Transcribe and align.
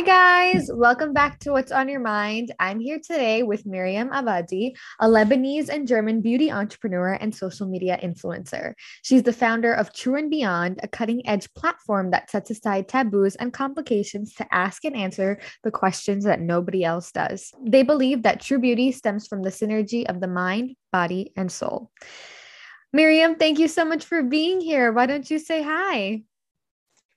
Hi, 0.00 0.06
guys. 0.54 0.70
Welcome 0.72 1.12
back 1.12 1.40
to 1.40 1.52
What's 1.52 1.70
on 1.70 1.86
Your 1.86 2.00
Mind. 2.00 2.54
I'm 2.58 2.80
here 2.80 2.98
today 2.98 3.42
with 3.42 3.66
Miriam 3.66 4.08
Abadi, 4.08 4.72
a 4.98 5.06
Lebanese 5.06 5.68
and 5.68 5.86
German 5.86 6.22
beauty 6.22 6.50
entrepreneur 6.50 7.18
and 7.20 7.34
social 7.34 7.66
media 7.68 8.00
influencer. 8.02 8.72
She's 9.02 9.24
the 9.24 9.34
founder 9.34 9.74
of 9.74 9.92
Tru 9.92 10.14
and 10.14 10.30
Beyond, 10.30 10.80
a 10.82 10.88
cutting 10.88 11.28
edge 11.28 11.52
platform 11.52 12.12
that 12.12 12.30
sets 12.30 12.48
aside 12.48 12.88
taboos 12.88 13.36
and 13.36 13.52
complications 13.52 14.32
to 14.36 14.54
ask 14.54 14.86
and 14.86 14.96
answer 14.96 15.38
the 15.64 15.70
questions 15.70 16.24
that 16.24 16.40
nobody 16.40 16.82
else 16.82 17.12
does. 17.12 17.52
They 17.62 17.82
believe 17.82 18.22
that 18.22 18.40
true 18.40 18.58
beauty 18.58 18.92
stems 18.92 19.26
from 19.26 19.42
the 19.42 19.50
synergy 19.50 20.06
of 20.08 20.22
the 20.22 20.28
mind, 20.28 20.76
body, 20.92 21.30
and 21.36 21.52
soul. 21.52 21.90
Miriam, 22.94 23.34
thank 23.34 23.58
you 23.58 23.68
so 23.68 23.84
much 23.84 24.06
for 24.06 24.22
being 24.22 24.62
here. 24.62 24.92
Why 24.92 25.04
don't 25.04 25.30
you 25.30 25.38
say 25.38 25.62
hi? 25.62 26.22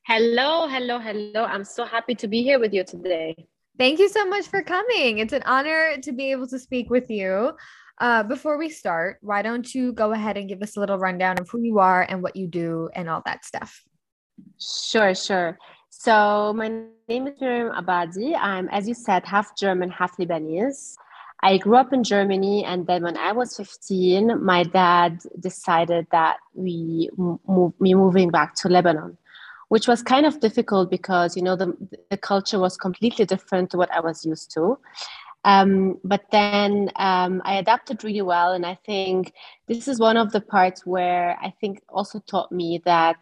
Hello, 0.05 0.67
hello, 0.67 0.99
hello. 0.99 1.45
I'm 1.45 1.63
so 1.63 1.85
happy 1.85 2.13
to 2.16 2.27
be 2.27 2.44
here 2.44 2.59
with 2.59 2.73
you 2.73 2.84
today. 2.84 3.48
Thank 3.77 3.99
you 3.99 4.09
so 4.09 4.25
much 4.25 4.48
for 4.48 4.61
coming. 4.61 5.20
It's 5.20 5.31
an 5.31 5.44
honor 5.45 5.95
to 6.02 6.11
be 6.11 6.31
able 6.31 6.45
to 6.48 6.59
speak 6.59 6.89
with 6.89 7.09
you. 7.09 7.53
Uh, 8.02 8.21
before 8.21 8.58
we 8.58 8.67
start, 8.67 9.20
why 9.21 9.41
don't 9.41 9.73
you 9.73 9.94
go 9.94 10.11
ahead 10.11 10.35
and 10.35 10.49
give 10.49 10.61
us 10.61 10.75
a 10.75 10.81
little 10.81 10.97
rundown 10.97 11.39
of 11.39 11.49
who 11.49 11.61
you 11.61 11.80
are 11.80 12.05
and 12.09 12.21
what 12.21 12.35
you 12.35 12.47
do 12.47 12.89
and 12.95 13.09
all 13.09 13.21
that 13.25 13.45
stuff? 13.45 13.81
Sure, 14.59 15.16
sure. 15.16 15.58
So, 15.88 16.52
my 16.53 16.67
name 17.08 17.28
is 17.28 17.39
Miriam 17.39 17.72
Abadi. 17.72 18.35
I'm, 18.38 18.67
as 18.69 18.89
you 18.89 18.94
said, 18.94 19.25
half 19.25 19.56
German, 19.58 19.89
half 19.89 20.17
Lebanese. 20.17 20.95
I 21.41 21.58
grew 21.58 21.78
up 21.78 21.94
in 21.94 22.03
Germany, 22.03 22.66
and 22.66 22.85
then 22.88 23.03
when 23.03 23.16
I 23.16 23.31
was 23.31 23.56
15, 23.56 24.44
my 24.44 24.63
dad 24.63 25.19
decided 25.39 26.08
that 26.11 26.39
we 26.53 27.09
move, 27.16 27.72
me 27.80 27.94
moving 27.94 28.31
back 28.31 28.53
to 28.56 28.67
Lebanon 28.67 29.17
which 29.69 29.88
was 29.88 30.02
kind 30.02 30.25
of 30.25 30.39
difficult 30.39 30.89
because 30.89 31.36
you 31.36 31.44
know 31.44 31.56
the, 31.56 31.75
the 32.09 32.17
culture 32.17 32.59
was 32.59 32.78
completely 32.78 33.25
different 33.25 33.69
to 33.72 33.78
what 33.78 33.92
I 33.92 34.00
was 34.00 34.25
used 34.25 34.52
to. 34.53 34.78
Um, 35.45 36.00
but 36.06 36.22
then 36.31 36.89
um, 36.95 37.42
I 37.44 37.56
adapted 37.56 38.03
really 38.03 38.22
well, 38.22 38.53
and 38.53 38.66
I 38.66 38.78
think 38.86 39.34
this 39.67 39.88
is 39.88 40.00
one 40.00 40.16
of 40.16 40.31
the 40.31 40.41
parts 40.41 40.86
where 40.86 41.38
I 41.41 41.53
think 41.59 41.81
also 41.89 42.19
taught 42.19 42.52
me 42.52 42.81
that 42.86 43.17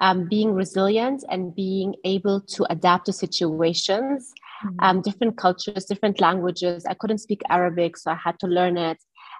um, 0.00 0.26
being 0.28 0.52
resilient 0.52 1.24
and 1.28 1.54
being 1.54 1.94
able 2.04 2.40
to 2.40 2.66
adapt 2.72 3.06
to 3.06 3.12
situations, 3.12 4.32
mm-hmm. 4.64 4.76
Um, 4.80 5.02
different 5.02 5.36
cultures, 5.36 5.84
different 5.84 6.20
languages. 6.20 6.86
I 6.86 6.94
couldn't 6.94 7.18
speak 7.18 7.42
Arabic, 7.48 7.96
so 7.96 8.10
I 8.10 8.14
had 8.14 8.38
to 8.40 8.46
learn 8.46 8.76
it. 8.76 8.98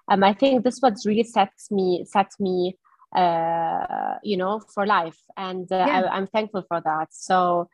Um, 0.08 0.24
I 0.24 0.34
think 0.34 0.64
this 0.64 0.80
what 0.80 0.94
really 1.06 1.24
sets 1.24 1.70
me 1.70 2.04
sets 2.06 2.40
me 2.40 2.76
uh, 3.14 4.14
you 4.22 4.36
know, 4.36 4.60
for 4.74 4.86
life. 4.86 5.18
And 5.36 5.70
uh, 5.72 5.76
yeah. 5.76 6.02
I, 6.12 6.18
am 6.18 6.26
thankful 6.26 6.64
for 6.68 6.80
that. 6.80 7.08
So 7.10 7.68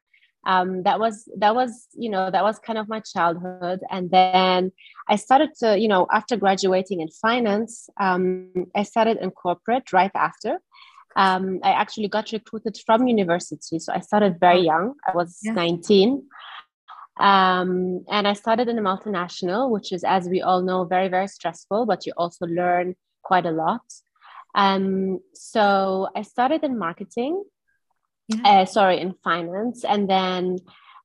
um, 0.47 0.85
that 0.85 1.01
was 1.01 1.29
that 1.39 1.55
was 1.55 1.89
you 1.95 2.09
know 2.09 2.31
that 2.31 2.45
was 2.45 2.59
kind 2.59 2.79
of 2.79 2.89
my 2.89 3.01
childhood. 3.01 3.81
And 3.91 4.11
then 4.11 4.73
I 5.09 5.17
started 5.17 5.51
to 5.61 5.79
you 5.79 5.89
know 5.89 6.07
after 6.13 6.37
graduating 6.37 7.01
in 7.01 7.09
finance, 7.09 7.89
um, 8.01 8.53
I 8.75 8.85
started 8.85 9.19
in 9.19 9.31
corporate 9.31 9.93
right 9.93 10.13
after. 10.15 10.59
Um, 11.17 11.61
I 11.65 11.71
actually 11.71 12.09
got 12.09 12.31
recruited 12.31 12.79
from 12.85 13.07
university, 13.07 13.79
so 13.79 13.93
I 13.93 14.01
started 14.01 14.39
very 14.39 14.61
oh. 14.61 14.73
young. 14.73 14.95
I 15.07 15.13
was 15.15 15.39
yeah. 15.43 15.53
19. 15.53 16.23
Um, 17.19 18.05
and 18.11 18.29
I 18.29 18.35
started 18.35 18.69
in 18.69 18.79
a 18.79 18.83
multinational, 18.83 19.71
which 19.71 19.93
is, 19.93 20.05
as 20.05 20.29
we 20.29 20.43
all 20.43 20.61
know, 20.61 20.85
very, 20.85 21.09
very 21.09 21.29
stressful, 21.29 21.87
but 21.87 22.05
you 22.05 22.13
also 22.19 22.45
learn 22.45 22.95
quite 23.23 23.47
a 23.47 23.51
lot. 23.51 23.81
Um, 24.57 25.21
so 25.35 26.09
I 26.17 26.23
started 26.23 26.65
in 26.65 26.79
marketing, 26.79 27.45
yeah. 28.29 28.63
uh, 28.63 28.65
sorry, 28.65 29.01
in 29.01 29.15
finance. 29.23 29.85
And 29.85 30.09
then 30.09 30.59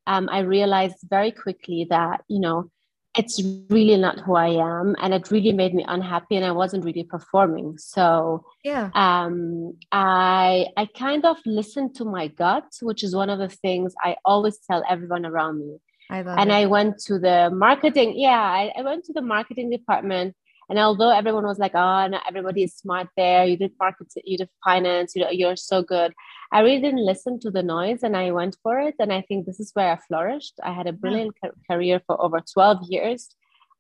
um, 0.08 0.30
I 0.32 0.40
realized 0.40 0.98
very 1.10 1.32
quickly 1.32 1.86
that, 1.90 2.24
you 2.30 2.40
know, 2.40 2.72
it's 3.18 3.44
really 3.70 3.98
not 3.98 4.20
who 4.22 4.36
I 4.36 4.52
am. 4.80 4.96
And 5.02 5.14
it 5.14 5.32
really 5.32 5.52
made 5.52 5.74
me 5.74 5.84
unhappy 5.86 6.38
and 6.38 6.46
I 6.46 6.54
wasn't 6.54 6.86
really 6.86 7.04
performing. 7.04 7.78
So 7.78 8.46
yeah. 8.64 8.90
um, 8.96 9.78
I, 9.92 10.68
I 10.78 10.86
kind 10.86 11.26
of 11.26 11.36
listened 11.46 11.94
to 11.96 12.06
my 12.06 12.28
gut, 12.28 12.72
which 12.82 13.04
is 13.04 13.14
one 13.14 13.30
of 13.30 13.40
the 13.40 13.50
things 13.50 13.94
I 14.02 14.16
always 14.24 14.60
tell 14.60 14.82
everyone 14.90 15.26
around 15.26 15.60
me. 15.60 15.78
I 16.10 16.20
and 16.20 16.52
it. 16.52 16.54
I 16.54 16.66
went 16.68 17.00
to 17.06 17.20
the 17.20 17.50
marketing. 17.54 18.14
Yeah, 18.18 18.42
I, 18.42 18.72
I 18.78 18.82
went 18.82 19.06
to 19.06 19.14
the 19.14 19.22
marketing 19.22 19.70
department 19.70 20.36
and 20.72 20.80
although 20.80 21.10
everyone 21.10 21.46
was 21.46 21.60
like, 21.60 21.76
oh, 21.76 22.08
no, 22.08 22.18
everybody 22.26 22.64
is 22.64 22.74
smart 22.74 23.10
there, 23.18 23.44
you 23.44 23.58
did 23.58 23.74
marketing, 23.78 24.24
you 24.24 24.38
did 24.38 24.48
finance, 24.64 25.14
you 25.14 25.22
know, 25.22 25.30
you're 25.30 25.58
so 25.58 25.84
good. 25.84 26.14
I 26.54 26.62
really 26.62 26.80
didn't 26.80 27.06
listen 27.06 27.42
to 27.42 27.52
the 27.52 27.62
noise 27.62 28.04
and 28.04 28.16
I 28.16 28.32
went 28.32 28.56
for 28.64 28.80
it. 28.80 28.96
And 28.98 29.12
I 29.12 29.20
think 29.20 29.46
this 29.46 29.60
is 29.60 29.72
where 29.74 29.92
I 29.92 30.00
flourished. 30.08 30.54
I 30.64 30.72
had 30.72 30.88
a 30.88 30.94
brilliant 30.94 31.36
yeah. 31.44 31.50
career 31.70 32.02
for 32.08 32.22
over 32.22 32.42
12 32.54 32.86
years, 32.88 33.36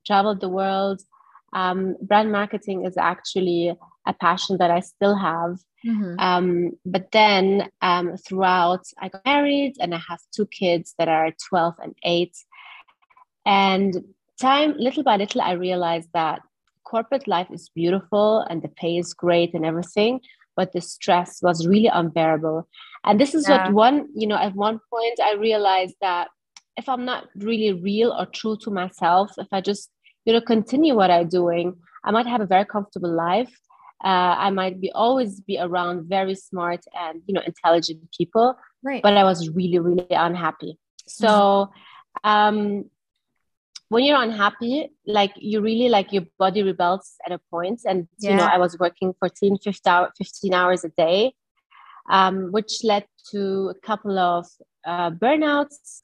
traveled 0.05 0.41
the 0.41 0.49
world. 0.49 1.01
Um, 1.53 1.95
brand 2.01 2.29
marketing 2.29 2.85
is 2.85 2.97
actually 2.97 3.73
a 4.05 4.13
passion 4.13 4.57
that 4.57 4.69
I 4.69 4.81
still 4.81 5.15
have. 5.15 5.59
Mm-hmm. 5.87 6.19
Um, 6.19 6.71
but 6.85 7.13
then 7.13 7.69
um, 7.81 8.17
throughout, 8.17 8.83
I 8.99 9.07
got 9.07 9.23
married 9.23 9.77
and 9.79 9.95
I 9.95 10.01
have 10.09 10.19
two 10.35 10.45
kids 10.47 10.93
that 10.99 11.07
are 11.07 11.31
12 11.47 11.75
and 11.81 11.95
8. 12.03 12.35
And 13.45 13.95
time, 14.41 14.75
little 14.77 15.03
by 15.03 15.15
little, 15.15 15.39
I 15.39 15.53
realized 15.53 16.09
that 16.13 16.41
corporate 16.91 17.27
life 17.27 17.47
is 17.51 17.71
beautiful 17.73 18.45
and 18.49 18.61
the 18.61 18.67
pay 18.81 18.97
is 18.97 19.13
great 19.13 19.53
and 19.53 19.65
everything, 19.65 20.19
but 20.57 20.73
the 20.73 20.81
stress 20.81 21.41
was 21.41 21.65
really 21.65 21.91
unbearable. 22.01 22.67
And 23.05 23.19
this 23.19 23.33
is 23.33 23.47
yeah. 23.47 23.63
what 23.63 23.73
one, 23.73 23.97
you 24.13 24.27
know, 24.27 24.39
at 24.47 24.53
one 24.53 24.79
point 24.93 25.17
I 25.23 25.33
realized 25.35 25.95
that 26.01 26.27
if 26.77 26.89
I'm 26.89 27.05
not 27.05 27.27
really 27.35 27.71
real 27.73 28.11
or 28.11 28.25
true 28.25 28.57
to 28.63 28.69
myself, 28.69 29.31
if 29.37 29.47
I 29.51 29.61
just, 29.61 29.89
you 30.25 30.33
know, 30.33 30.41
continue 30.41 30.95
what 30.95 31.09
I'm 31.09 31.29
doing, 31.29 31.75
I 32.03 32.11
might 32.11 32.27
have 32.27 32.41
a 32.41 32.45
very 32.55 32.65
comfortable 32.65 33.13
life. 33.29 33.53
Uh, 34.03 34.35
I 34.47 34.49
might 34.49 34.81
be 34.81 34.91
always 34.91 35.41
be 35.41 35.59
around 35.59 36.09
very 36.09 36.33
smart 36.33 36.81
and 36.99 37.21
you 37.27 37.35
know 37.35 37.43
intelligent 37.45 37.99
people, 38.17 38.55
right. 38.83 39.03
but 39.03 39.15
I 39.15 39.23
was 39.23 39.49
really 39.49 39.77
really 39.77 40.07
unhappy. 40.09 40.79
So 41.07 41.27
mm-hmm. 41.27 42.29
um, 42.29 42.85
when 43.91 44.05
you're 44.05 44.21
unhappy 44.21 44.89
like 45.05 45.33
you 45.35 45.59
really 45.59 45.89
like 45.89 46.13
your 46.13 46.23
body 46.39 46.63
rebels 46.63 47.15
at 47.25 47.33
a 47.33 47.39
point. 47.51 47.81
and 47.85 48.07
yeah. 48.19 48.31
you 48.31 48.37
know 48.37 48.45
i 48.45 48.57
was 48.57 48.79
working 48.79 49.13
14 49.19 49.57
15 49.57 50.53
hours 50.53 50.85
a 50.85 50.89
day 50.89 51.33
um, 52.09 52.51
which 52.51 52.83
led 52.83 53.05
to 53.31 53.71
a 53.75 53.79
couple 53.85 54.17
of 54.17 54.47
uh, 54.85 55.09
burnouts 55.11 56.01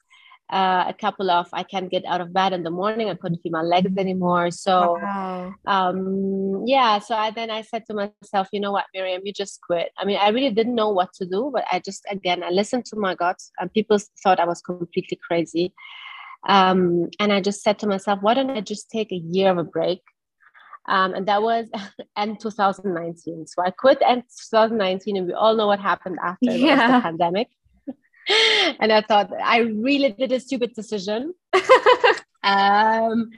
uh, 0.49 0.83
a 0.87 0.93
couple 0.93 1.31
of 1.31 1.47
i 1.53 1.63
can't 1.63 1.89
get 1.89 2.03
out 2.05 2.19
of 2.19 2.33
bed 2.33 2.51
in 2.51 2.63
the 2.63 2.75
morning 2.81 3.09
i 3.09 3.15
couldn't 3.15 3.41
feel 3.41 3.53
my 3.53 3.61
legs 3.61 3.95
anymore 3.97 4.51
so 4.51 4.97
wow. 5.01 5.53
um, 5.65 6.63
yeah 6.65 6.99
so 6.99 7.15
I, 7.15 7.31
then 7.31 7.49
i 7.49 7.61
said 7.61 7.85
to 7.87 7.93
myself 7.93 8.49
you 8.51 8.59
know 8.59 8.73
what 8.73 8.85
miriam 8.93 9.21
you 9.23 9.31
just 9.31 9.61
quit 9.61 9.91
i 9.97 10.03
mean 10.03 10.17
i 10.17 10.29
really 10.29 10.53
didn't 10.59 10.75
know 10.75 10.89
what 10.89 11.13
to 11.13 11.25
do 11.25 11.49
but 11.53 11.63
i 11.71 11.79
just 11.79 12.05
again 12.09 12.43
i 12.43 12.49
listened 12.49 12.85
to 12.85 12.97
my 12.97 13.15
gut 13.15 13.39
and 13.59 13.73
people 13.73 13.97
thought 14.23 14.41
i 14.41 14.45
was 14.45 14.61
completely 14.61 15.19
crazy 15.27 15.73
um, 16.47 17.09
and 17.19 17.31
I 17.31 17.41
just 17.41 17.61
said 17.61 17.77
to 17.79 17.87
myself, 17.87 18.19
why 18.21 18.33
don't 18.33 18.49
I 18.49 18.61
just 18.61 18.89
take 18.89 19.11
a 19.11 19.15
year 19.15 19.51
of 19.51 19.57
a 19.57 19.63
break? 19.63 20.01
Um, 20.87 21.13
and 21.13 21.27
that 21.27 21.41
was 21.41 21.67
end 22.17 22.39
2019. 22.39 23.47
So 23.47 23.61
I 23.63 23.71
quit 23.71 24.01
end 24.05 24.23
2019, 24.49 25.17
and 25.17 25.27
we 25.27 25.33
all 25.33 25.55
know 25.55 25.67
what 25.67 25.79
happened 25.79 26.17
after 26.23 26.51
yeah. 26.51 26.97
the 26.97 27.01
pandemic. 27.01 27.49
and 28.79 28.91
I 28.91 29.01
thought 29.01 29.31
I 29.43 29.59
really 29.59 30.11
did 30.13 30.31
a 30.31 30.39
stupid 30.39 30.73
decision. 30.73 31.33
um, 32.43 33.29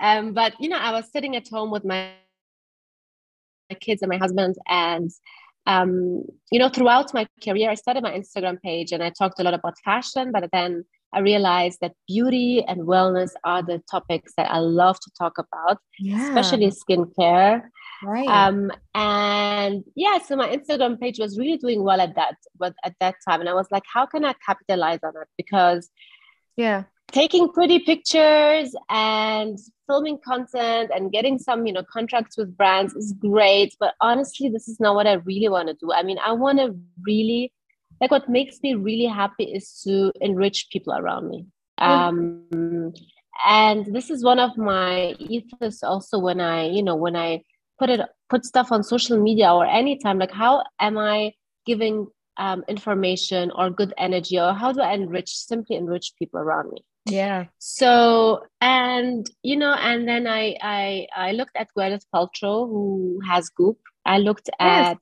um, 0.00 0.32
but 0.32 0.54
you 0.60 0.68
know, 0.68 0.78
I 0.78 0.92
was 0.92 1.10
sitting 1.10 1.34
at 1.34 1.48
home 1.48 1.72
with 1.72 1.84
my, 1.84 2.12
my 3.70 3.76
kids 3.80 4.02
and 4.02 4.08
my 4.08 4.18
husband, 4.18 4.54
and 4.68 5.10
um, 5.66 6.22
you 6.52 6.60
know, 6.60 6.68
throughout 6.68 7.12
my 7.12 7.26
career, 7.42 7.70
I 7.70 7.74
started 7.74 8.04
my 8.04 8.12
Instagram 8.12 8.60
page 8.62 8.92
and 8.92 9.02
I 9.02 9.10
talked 9.10 9.40
a 9.40 9.42
lot 9.42 9.54
about 9.54 9.74
fashion, 9.84 10.30
but 10.32 10.48
then 10.52 10.84
I 11.12 11.20
realized 11.20 11.78
that 11.80 11.92
beauty 12.08 12.64
and 12.66 12.82
wellness 12.82 13.32
are 13.44 13.62
the 13.62 13.82
topics 13.90 14.32
that 14.36 14.50
I 14.50 14.58
love 14.58 14.98
to 15.00 15.10
talk 15.18 15.38
about, 15.38 15.78
yeah. 15.98 16.28
especially 16.28 16.68
skincare. 16.70 17.62
Right. 18.02 18.26
Um, 18.26 18.70
and 18.94 19.84
yeah, 19.94 20.18
so 20.18 20.36
my 20.36 20.48
Instagram 20.48 20.98
page 20.98 21.18
was 21.18 21.38
really 21.38 21.56
doing 21.56 21.82
well 21.82 22.00
at 22.00 22.14
that, 22.16 22.36
but 22.58 22.74
at 22.84 22.94
that 23.00 23.16
time, 23.28 23.40
and 23.40 23.48
I 23.48 23.54
was 23.54 23.68
like, 23.70 23.84
how 23.92 24.06
can 24.06 24.24
I 24.24 24.34
capitalize 24.44 25.00
on 25.04 25.12
it? 25.20 25.28
Because 25.36 25.88
yeah, 26.56 26.84
taking 27.12 27.48
pretty 27.52 27.78
pictures 27.78 28.74
and 28.88 29.58
filming 29.86 30.18
content 30.24 30.90
and 30.94 31.12
getting 31.12 31.38
some 31.38 31.66
you 31.66 31.72
know 31.72 31.84
contracts 31.92 32.36
with 32.38 32.56
brands 32.56 32.94
is 32.94 33.12
great 33.12 33.76
but 33.78 33.94
honestly 34.00 34.48
this 34.48 34.66
is 34.66 34.80
not 34.80 34.94
what 34.94 35.06
i 35.06 35.12
really 35.12 35.48
want 35.48 35.68
to 35.68 35.74
do 35.74 35.92
i 35.92 36.02
mean 36.02 36.18
i 36.24 36.32
want 36.32 36.58
to 36.58 36.74
really 37.06 37.52
like 38.02 38.10
what 38.10 38.28
makes 38.28 38.60
me 38.62 38.74
really 38.74 39.06
happy 39.06 39.44
is 39.44 39.80
to 39.84 40.12
enrich 40.20 40.66
people 40.70 40.92
around 40.92 41.30
me. 41.30 41.46
Um, 41.78 42.92
and 43.46 43.86
this 43.86 44.10
is 44.10 44.22
one 44.22 44.38
of 44.38 44.56
my 44.58 45.14
ethos 45.18 45.82
also 45.82 46.18
when 46.18 46.38
i 46.38 46.68
you 46.68 46.82
know 46.82 46.94
when 46.94 47.16
i 47.16 47.42
put 47.78 47.88
it 47.90 48.00
put 48.28 48.44
stuff 48.44 48.70
on 48.70 48.82
social 48.82 49.18
media 49.20 49.52
or 49.52 49.66
anytime 49.66 50.18
like 50.18 50.30
how 50.30 50.62
am 50.78 50.98
i 50.98 51.32
giving 51.66 52.06
um, 52.38 52.62
information 52.68 53.50
or 53.54 53.70
good 53.70 53.92
energy 53.98 54.38
or 54.38 54.52
how 54.52 54.72
do 54.72 54.80
i 54.80 54.92
enrich 54.92 55.30
simply 55.30 55.76
enrich 55.76 56.12
people 56.18 56.40
around 56.40 56.70
me? 56.72 56.84
Yeah. 57.04 57.46
So 57.58 58.44
and 58.60 59.28
you 59.42 59.56
know 59.56 59.74
and 59.74 60.08
then 60.08 60.26
i 60.26 60.56
i 60.62 61.06
i 61.16 61.32
looked 61.32 61.56
at 61.56 61.68
gwyneth 61.76 62.06
paltrow 62.14 62.68
who 62.68 63.20
has 63.28 63.48
goop. 63.50 63.78
I 64.06 64.18
looked 64.18 64.48
yes. 64.60 64.96
at 64.96 64.98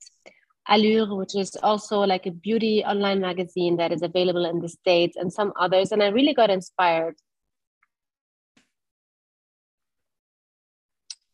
allure 0.70 1.14
which 1.14 1.34
is 1.34 1.56
also 1.62 2.00
like 2.00 2.26
a 2.26 2.31
beauty 2.31 2.84
online 2.84 3.20
magazine 3.20 3.76
that 3.76 3.93
is 3.93 4.02
available 4.02 4.44
in 4.44 4.61
the 4.61 4.69
states 4.69 5.17
and 5.17 5.32
some 5.32 5.52
others 5.58 5.93
and 5.93 6.02
i 6.02 6.08
really 6.08 6.34
got 6.34 6.50
inspired 6.50 7.17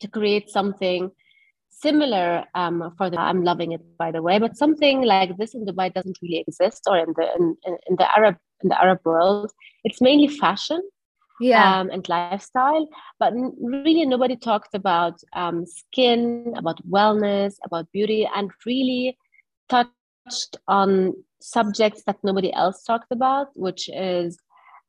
to 0.00 0.08
create 0.08 0.50
something 0.50 1.10
similar 1.70 2.44
um, 2.54 2.94
for 2.96 3.10
the 3.10 3.20
i'm 3.20 3.44
loving 3.44 3.72
it 3.72 3.82
by 3.98 4.10
the 4.10 4.22
way 4.22 4.38
but 4.38 4.56
something 4.56 5.02
like 5.02 5.36
this 5.36 5.54
in 5.54 5.66
dubai 5.66 5.92
doesn't 5.92 6.18
really 6.22 6.42
exist 6.46 6.82
or 6.86 6.96
in 6.96 7.12
the 7.16 7.26
in, 7.38 7.56
in 7.88 7.96
the 7.96 8.08
arab 8.16 8.36
in 8.62 8.68
the 8.70 8.80
arab 8.80 9.00
world. 9.04 9.52
It's 9.84 10.00
mainly 10.00 10.28
fashion 10.28 10.80
yeah. 11.40 11.80
um, 11.80 11.90
and 11.90 12.08
lifestyle 12.08 12.88
but 13.20 13.32
really 13.60 14.06
nobody 14.06 14.36
talked 14.36 14.74
about 14.74 15.20
um, 15.34 15.66
skin 15.66 16.54
about 16.56 16.78
wellness 16.88 17.54
about 17.64 17.90
beauty 17.92 18.28
and 18.34 18.50
really 18.64 19.18
touched 19.68 20.56
on 20.68 21.14
subjects 21.40 22.02
that 22.06 22.16
nobody 22.22 22.52
else 22.52 22.82
talked 22.82 23.10
about 23.12 23.48
which 23.54 23.88
is 23.88 24.38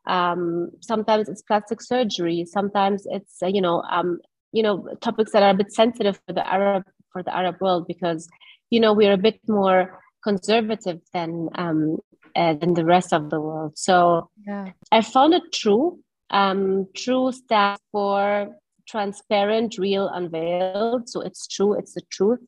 um, 0.07 0.71
sometimes 0.81 1.27
it's 1.27 1.41
plastic 1.41 1.81
surgery 1.81 2.45
sometimes 2.45 3.05
it's 3.09 3.41
uh, 3.43 3.47
you 3.47 3.61
know 3.61 3.81
um, 3.91 4.19
you 4.51 4.63
know 4.63 4.87
topics 5.01 5.31
that 5.31 5.43
are 5.43 5.51
a 5.51 5.53
bit 5.61 5.71
sensitive 5.71 6.19
for 6.25 6.33
the 6.33 6.47
arab 6.47 6.83
for 7.11 7.21
the 7.21 7.35
arab 7.35 7.55
world 7.59 7.85
because 7.87 8.27
you 8.69 8.79
know 8.79 8.93
we're 8.93 9.13
a 9.13 9.17
bit 9.17 9.39
more 9.47 9.99
conservative 10.23 10.99
than 11.13 11.49
um, 11.55 11.97
uh, 12.35 12.53
than 12.53 12.73
the 12.73 12.85
rest 12.85 13.13
of 13.13 13.29
the 13.29 13.41
world. 13.41 13.73
So 13.75 14.29
yeah. 14.45 14.71
i 14.91 15.01
found 15.01 15.33
it 15.33 15.51
Tru. 15.51 15.99
Um, 16.29 16.87
Tru 16.95 17.31
stands 17.31 17.81
for 17.91 18.55
transparent 18.87 19.77
real 19.77 20.07
unveiled. 20.09 21.09
So 21.09 21.21
it's 21.21 21.47
true 21.47 21.73
it's 21.73 21.93
the 21.93 22.03
truth 22.11 22.39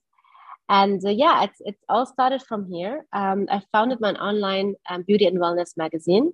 and 0.70 1.04
uh, 1.06 1.10
yeah 1.10 1.44
it's, 1.44 1.62
it 1.62 1.76
all 1.90 2.06
started 2.06 2.42
from 2.42 2.72
here. 2.72 3.06
Um, 3.12 3.48
i 3.50 3.62
founded 3.72 4.00
my 4.00 4.14
online 4.14 4.76
um, 4.90 5.02
beauty 5.04 5.26
and 5.26 5.40
wellness 5.40 5.76
magazine 5.76 6.32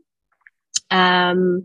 um, 0.92 1.64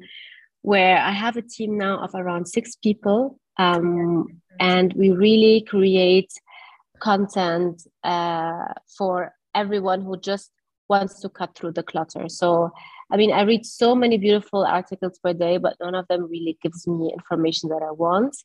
where 0.63 0.99
i 0.99 1.11
have 1.11 1.37
a 1.37 1.43
team 1.43 1.77
now 1.77 1.99
of 1.99 2.15
around 2.15 2.47
six 2.47 2.77
people 2.77 3.39
um, 3.59 4.41
and 4.59 4.93
we 4.95 5.11
really 5.11 5.67
create 5.69 6.33
content 7.01 7.83
uh, 8.05 8.67
for 8.97 9.35
everyone 9.55 10.03
who 10.03 10.17
just 10.19 10.51
wants 10.89 11.21
to 11.21 11.29
cut 11.29 11.55
through 11.55 11.73
the 11.73 11.83
clutter. 11.83 12.29
So 12.29 12.71
i 13.13 13.17
mean 13.17 13.33
i 13.33 13.43
read 13.43 13.67
so 13.67 13.95
many 13.95 14.17
beautiful 14.19 14.65
articles 14.65 15.19
per 15.19 15.33
day 15.33 15.59
but 15.59 15.77
none 15.81 15.97
of 15.97 16.07
them 16.07 16.29
really 16.31 16.57
gives 16.63 16.87
me 16.87 17.13
information 17.13 17.69
that 17.71 17.83
i 17.83 17.91
want. 17.91 18.37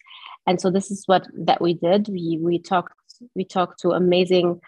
And 0.47 0.59
so 0.61 0.71
this 0.71 0.89
is 0.91 1.03
what 1.05 1.27
that 1.49 1.61
we 1.61 1.73
did. 1.73 2.07
We 2.07 2.39
we 2.41 2.59
talked 2.59 2.93
we 3.35 3.43
talk 3.43 3.77
to 3.77 3.91
amazing 3.91 4.59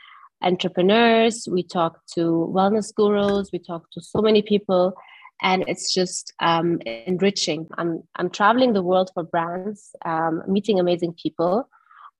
entrepreneurs 0.43 1.47
we 1.51 1.63
talk 1.63 1.99
to 2.05 2.51
wellness 2.55 2.93
gurus 2.93 3.49
we 3.51 3.59
talk 3.59 3.89
to 3.91 4.01
so 4.01 4.21
many 4.21 4.41
people 4.41 4.93
and 5.41 5.63
it's 5.67 5.93
just 5.93 6.33
um, 6.39 6.79
enriching. 6.85 7.67
I'm 7.77 8.03
I'm 8.15 8.29
traveling 8.29 8.73
the 8.73 8.81
world 8.81 9.11
for 9.13 9.23
brands, 9.23 9.95
um, 10.05 10.43
meeting 10.47 10.79
amazing 10.79 11.13
people, 11.13 11.69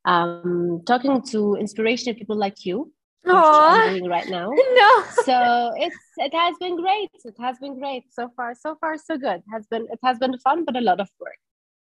um, 0.06 0.82
talking 0.86 1.22
to 1.30 1.56
inspirational 1.56 2.18
people 2.18 2.36
like 2.36 2.66
you. 2.66 2.92
Which 3.24 3.36
I'm 3.36 4.06
right 4.06 4.30
now. 4.30 4.52
No. 4.56 5.04
so 5.26 5.74
it's 5.76 5.98
it 6.18 6.34
has 6.34 6.56
been 6.60 6.78
great. 6.78 7.10
It 7.26 7.36
has 7.40 7.58
been 7.60 7.78
great 7.78 8.04
so 8.12 8.30
far. 8.36 8.56
So 8.56 8.76
far, 8.80 8.98
so 8.98 9.18
good. 9.18 9.38
It 9.38 9.52
has 9.52 9.66
been 9.68 9.88
it 9.92 10.00
has 10.04 10.18
been 10.18 10.38
fun, 10.40 10.64
but 10.64 10.76
a 10.78 10.82
lot 10.82 11.00
of 11.00 11.10
work. 11.20 11.38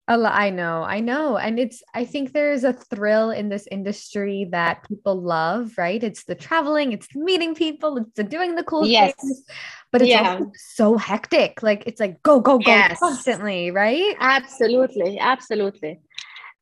I 0.07 0.49
know, 0.49 0.83
I 0.83 1.01
know. 1.01 1.37
And 1.37 1.59
it's, 1.59 1.83
I 1.93 2.05
think 2.05 2.31
there's 2.31 2.63
a 2.63 2.73
thrill 2.73 3.31
in 3.31 3.49
this 3.49 3.67
industry 3.69 4.47
that 4.51 4.87
people 4.87 5.21
love, 5.21 5.73
right? 5.77 6.01
It's 6.01 6.23
the 6.23 6.35
traveling, 6.35 6.93
it's 6.93 7.13
meeting 7.13 7.55
people, 7.55 7.97
it's 7.97 8.13
the 8.15 8.23
doing 8.23 8.55
the 8.55 8.63
cool 8.63 8.87
yes. 8.87 9.13
things, 9.19 9.43
but 9.91 10.01
it's 10.01 10.09
yeah. 10.09 10.39
so 10.55 10.97
hectic. 10.97 11.61
Like 11.61 11.83
it's 11.85 11.99
like 11.99 12.23
go, 12.23 12.39
go, 12.39 12.57
go 12.57 12.69
yes. 12.71 12.99
constantly, 12.99 13.71
right? 13.71 14.15
Absolutely. 14.19 15.19
Absolutely. 15.19 15.99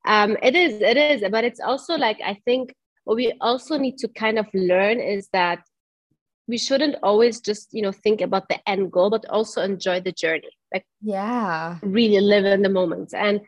Um, 0.08 0.38
it 0.42 0.56
is, 0.56 0.82
it 0.82 0.98
is, 0.98 1.24
but 1.30 1.44
it's 1.44 1.60
also 1.60 1.98
like, 1.98 2.20
I 2.24 2.40
think 2.46 2.74
what 3.04 3.16
we 3.16 3.34
also 3.42 3.78
need 3.78 3.98
to 4.00 4.08
kind 4.08 4.40
of 4.40 4.48
learn 4.54 5.00
is 5.00 5.30
that 5.34 5.60
we 6.48 6.58
shouldn't 6.58 6.96
always 7.02 7.42
just, 7.42 7.70
you 7.74 7.82
know, 7.82 7.92
think 7.92 8.22
about 8.22 8.50
the 8.50 8.60
end 8.70 8.92
goal, 8.92 9.10
but 9.10 9.26
also 9.30 9.62
enjoy 9.62 10.00
the 10.02 10.12
journey. 10.12 10.52
Like 10.74 10.86
yeah. 11.02 11.80
really 11.82 12.20
live 12.20 12.46
in 12.46 12.62
the 12.62 12.70
moments 12.70 13.14
and 13.14 13.42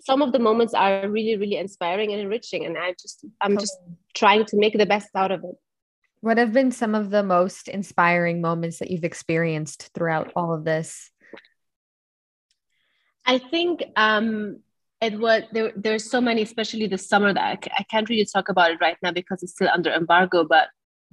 some 0.00 0.22
of 0.22 0.30
the 0.30 0.38
moments 0.38 0.72
are 0.72 1.08
really 1.08 1.36
really 1.36 1.56
inspiring 1.56 2.12
and 2.12 2.20
enriching 2.20 2.64
and 2.64 2.78
i 2.78 2.92
just 2.92 3.24
i'm 3.40 3.58
just 3.58 3.76
trying 4.14 4.44
to 4.44 4.56
make 4.56 4.78
the 4.78 4.86
best 4.86 5.10
out 5.14 5.30
of 5.30 5.44
it. 5.44 5.56
What 6.20 6.38
have 6.38 6.52
been 6.52 6.72
some 6.72 6.94
of 6.94 7.10
the 7.10 7.22
most 7.22 7.68
inspiring 7.68 8.40
moments 8.40 8.78
that 8.78 8.90
you've 8.90 9.04
experienced 9.04 9.90
throughout 9.94 10.32
all 10.34 10.54
of 10.54 10.64
this? 10.64 11.10
I 13.26 13.38
think 13.38 13.84
um 13.96 14.60
it 15.00 15.20
was 15.20 15.42
there, 15.52 15.72
there's 15.76 16.10
so 16.10 16.20
many 16.20 16.42
especially 16.42 16.86
this 16.86 17.06
summer 17.06 17.34
that 17.34 17.44
I, 17.44 17.58
I 17.78 17.82
can't 17.90 18.08
really 18.08 18.24
talk 18.24 18.48
about 18.48 18.70
it 18.70 18.80
right 18.80 18.96
now 19.02 19.12
because 19.12 19.42
it's 19.42 19.52
still 19.52 19.68
under 19.72 19.90
embargo 19.92 20.44
but 20.44 20.68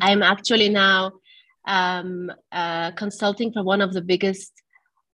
i'm 0.00 0.22
actually 0.22 0.68
now 0.68 1.12
um, 1.66 2.32
uh, 2.52 2.90
consulting 2.92 3.52
for 3.52 3.62
one 3.62 3.80
of 3.80 3.92
the 3.92 4.00
biggest 4.00 4.52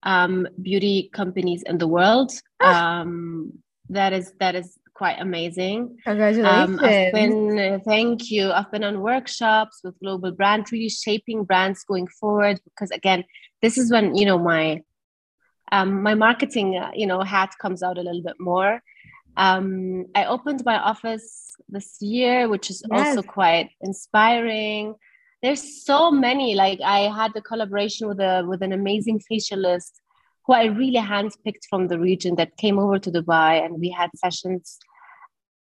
um, 0.03 0.47
beauty 0.63 1.11
companies 1.13 1.63
in 1.67 1.79
the 1.79 1.89
world. 1.89 2.33
Ah. 2.61 3.01
Um, 3.01 3.53
that 3.91 4.13
is 4.13 4.33
that 4.41 4.55
is 4.55 4.79
quite 4.95 5.17
amazing. 5.21 5.97
Congratulations! 6.05 6.81
I've 6.83 7.13
been 7.13 7.59
uh, 7.59 7.79
thank 7.85 8.31
you. 8.31 8.51
I've 8.51 8.71
been 8.71 8.85
on 8.85 9.01
workshops 9.01 9.81
with 9.85 9.99
global 10.01 10.33
brand, 10.33 10.73
really 10.73 10.89
shaping 10.89 11.45
brands 11.45 11.85
going 11.85 12.09
forward. 12.09 12.61
Because 12.65 12.91
again, 12.91 13.25
this 13.63 13.79
is 13.79 13.93
when 13.93 14.15
you 14.15 14.27
know 14.27 14.39
my 14.39 14.83
um, 15.71 16.03
my 16.03 16.15
marketing 16.15 16.77
uh, 16.77 16.91
you 16.95 17.07
know 17.07 17.21
hat 17.23 17.55
comes 17.61 17.83
out 17.83 17.99
a 17.99 18.03
little 18.03 18.23
bit 18.23 18.41
more. 18.41 18.81
Um, 19.37 20.07
I 20.15 20.25
opened 20.25 20.65
my 20.65 20.79
office 20.79 21.55
this 21.69 22.01
year, 22.01 22.49
which 22.49 22.71
is 22.71 22.83
yes. 22.91 23.17
also 23.17 23.23
quite 23.23 23.71
inspiring. 23.81 24.95
There's 25.43 25.85
so 25.85 26.11
many 26.11 26.55
like 26.55 26.81
i 26.83 27.01
had 27.01 27.31
a 27.37 27.43
collaboration 27.43 28.09
with 28.09 28.19
a 28.19 28.43
with 28.49 28.63
an 28.63 28.73
amazing 28.73 29.21
facialist 29.31 29.93
who 30.45 30.55
i 30.55 30.65
really 30.65 30.99
handpicked 30.99 31.67
from 31.69 31.89
the 31.89 32.01
region 32.01 32.37
that 32.37 32.57
came 32.57 32.79
over 32.79 32.99
to 32.99 33.11
dubai 33.13 33.65
and 33.65 33.79
we 33.79 33.91
had 33.91 34.11
sessions 34.17 34.79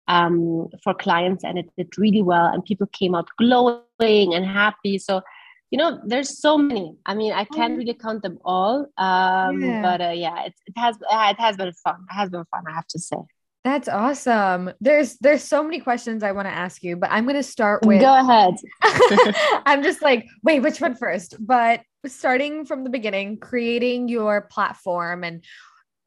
um, 0.07 0.67
for 0.83 0.93
clients 0.93 1.43
and 1.43 1.57
it 1.57 1.69
did 1.77 1.97
really 1.97 2.21
well 2.21 2.47
and 2.47 2.65
people 2.65 2.87
came 2.87 3.15
out 3.15 3.29
glowing 3.37 4.33
and 4.33 4.45
happy. 4.45 4.97
So 4.97 5.21
you 5.69 5.77
know 5.77 6.01
there's 6.05 6.37
so 6.37 6.57
many. 6.57 6.97
I 7.05 7.13
mean 7.15 7.31
i 7.31 7.45
can't 7.45 7.77
really 7.77 7.93
count 7.93 8.23
them 8.23 8.39
all 8.43 8.87
um, 8.97 9.61
yeah. 9.61 9.81
but 9.81 10.01
uh, 10.01 10.09
yeah 10.09 10.47
it, 10.47 10.53
it 10.67 10.77
has 10.77 10.97
it 10.99 11.39
has 11.39 11.55
been 11.55 11.71
fun. 11.71 12.05
It 12.09 12.13
has 12.13 12.29
been 12.29 12.43
fun 12.51 12.63
i 12.67 12.73
have 12.73 12.87
to 12.87 12.99
say 12.99 13.17
that's 13.63 13.87
awesome. 13.87 14.71
There's 14.81 15.17
there's 15.17 15.43
so 15.43 15.63
many 15.63 15.79
questions 15.79 16.23
I 16.23 16.31
want 16.31 16.47
to 16.47 16.53
ask 16.53 16.81
you, 16.83 16.95
but 16.95 17.11
I'm 17.11 17.25
going 17.25 17.35
to 17.35 17.43
start 17.43 17.85
with 17.85 18.01
Go 18.01 18.19
ahead. 18.19 18.55
I'm 19.65 19.83
just 19.83 20.01
like, 20.01 20.27
wait, 20.43 20.61
which 20.61 20.81
one 20.81 20.95
first? 20.95 21.35
But 21.39 21.81
starting 22.07 22.65
from 22.65 22.83
the 22.83 22.89
beginning, 22.89 23.37
creating 23.37 24.07
your 24.07 24.41
platform 24.41 25.23
and 25.23 25.43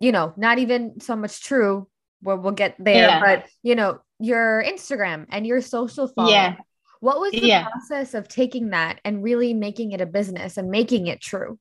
you 0.01 0.11
know, 0.11 0.35
not 0.37 0.59
even 0.59 1.01
so 1.01 1.15
much 1.15 1.43
Tru, 1.43 1.87
well, 2.23 2.39
we'll 2.39 2.53
get 2.53 2.75
there, 2.79 3.09
yeah. 3.09 3.21
but 3.21 3.47
you 3.63 3.77
know, 3.77 4.01
your 4.19 4.65
Instagram 4.67 5.27
and 5.31 5.47
your 5.47 5.61
social 5.61 6.09
following. 6.09 6.35
Yeah. 6.35 6.57
What 7.01 7.21
was 7.21 7.33
the 7.33 7.47
yeah. 7.47 7.69
process 7.69 8.15
of 8.15 8.29
taking 8.29 8.71
that 8.71 8.99
and 9.05 9.23
really 9.23 9.53
making 9.53 9.93
it 9.93 10.01
a 10.01 10.07
business 10.07 10.57
and 10.57 10.71
making 10.71 11.07
it 11.07 11.21
true? 11.21 11.59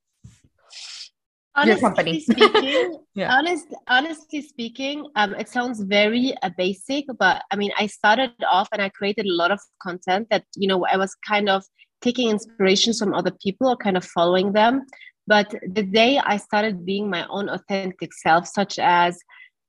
Honestly 1.56 2.20
speaking, 2.32 2.98
yeah. 3.16 3.36
honest, 3.36 3.68
honestly 3.88 4.42
speaking, 4.42 5.08
um, 5.16 5.36
it 5.36 5.50
sounds 5.50 5.82
very 5.82 6.36
uh, 6.42 6.50
basic, 6.58 7.06
but 7.18 7.44
I 7.52 7.56
mean, 7.56 7.72
I 7.78 7.88
started 7.88 8.32
off 8.50 8.68
and 8.72 8.82
I 8.82 8.90
created 8.90 9.26
a 9.26 9.34
lot 9.34 9.52
of 9.52 9.60
content 9.82 10.28
that 10.32 10.46
you 10.56 10.68
know 10.68 10.86
I 10.86 10.98
was 10.98 11.16
kind 11.28 11.50
of 11.50 11.64
taking 12.02 12.30
inspirations 12.30 13.00
from 13.00 13.14
other 13.14 13.32
people 13.42 13.68
or 13.70 13.78
kind 13.78 13.98
of 13.98 14.06
following 14.06 14.54
them. 14.54 14.86
But 15.26 15.56
the 15.66 15.84
day 15.84 16.20
I 16.20 16.38
started 16.38 16.86
being 16.86 17.10
my 17.10 17.26
own 17.28 17.48
authentic 17.50 18.14
self, 18.14 18.46
such 18.46 18.78
as 18.78 19.18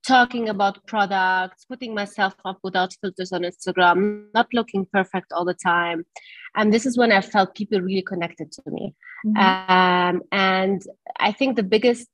talking 0.07 0.49
about 0.49 0.87
products, 0.87 1.65
putting 1.65 1.95
myself 1.95 2.35
up 2.45 2.59
without 2.63 2.95
filters 3.01 3.33
on 3.33 3.43
Instagram, 3.43 4.27
not 4.35 4.47
looking 4.53 4.87
perfect 4.93 5.33
all 5.33 5.45
the 5.45 5.55
time. 5.55 6.05
And 6.57 6.73
this 6.73 6.87
is 6.87 6.97
when 6.99 7.11
I 7.11 7.21
felt 7.21 7.55
people 7.55 7.81
really 7.81 8.03
connected 8.03 8.53
to 8.53 8.63
me. 8.67 8.95
Mm-hmm. 9.27 10.17
Um, 10.17 10.23
and 10.31 10.83
I 11.19 11.33
think 11.33 11.57
the 11.57 11.63
biggest, 11.63 12.09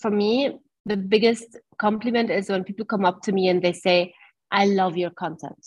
for 0.00 0.10
me, 0.10 0.58
the 0.86 0.96
biggest 0.96 1.58
compliment 1.78 2.30
is 2.30 2.48
when 2.48 2.64
people 2.64 2.86
come 2.86 3.04
up 3.04 3.22
to 3.22 3.32
me 3.32 3.48
and 3.48 3.62
they 3.62 3.72
say, 3.72 4.14
I 4.50 4.66
love 4.66 4.96
your 4.96 5.10
content. 5.10 5.66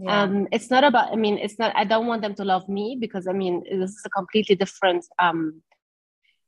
yeah. 0.00 0.22
um 0.22 0.48
it's 0.50 0.70
not 0.70 0.84
about 0.84 1.12
i 1.12 1.16
mean 1.16 1.36
it's 1.38 1.58
not 1.58 1.74
i 1.76 1.84
don't 1.84 2.06
want 2.06 2.22
them 2.22 2.34
to 2.34 2.44
love 2.44 2.68
me 2.68 2.96
because 2.98 3.26
i 3.26 3.32
mean 3.32 3.62
this 3.80 3.90
is 3.90 4.02
a 4.06 4.10
completely 4.10 4.56
different 4.56 5.04
um 5.18 5.60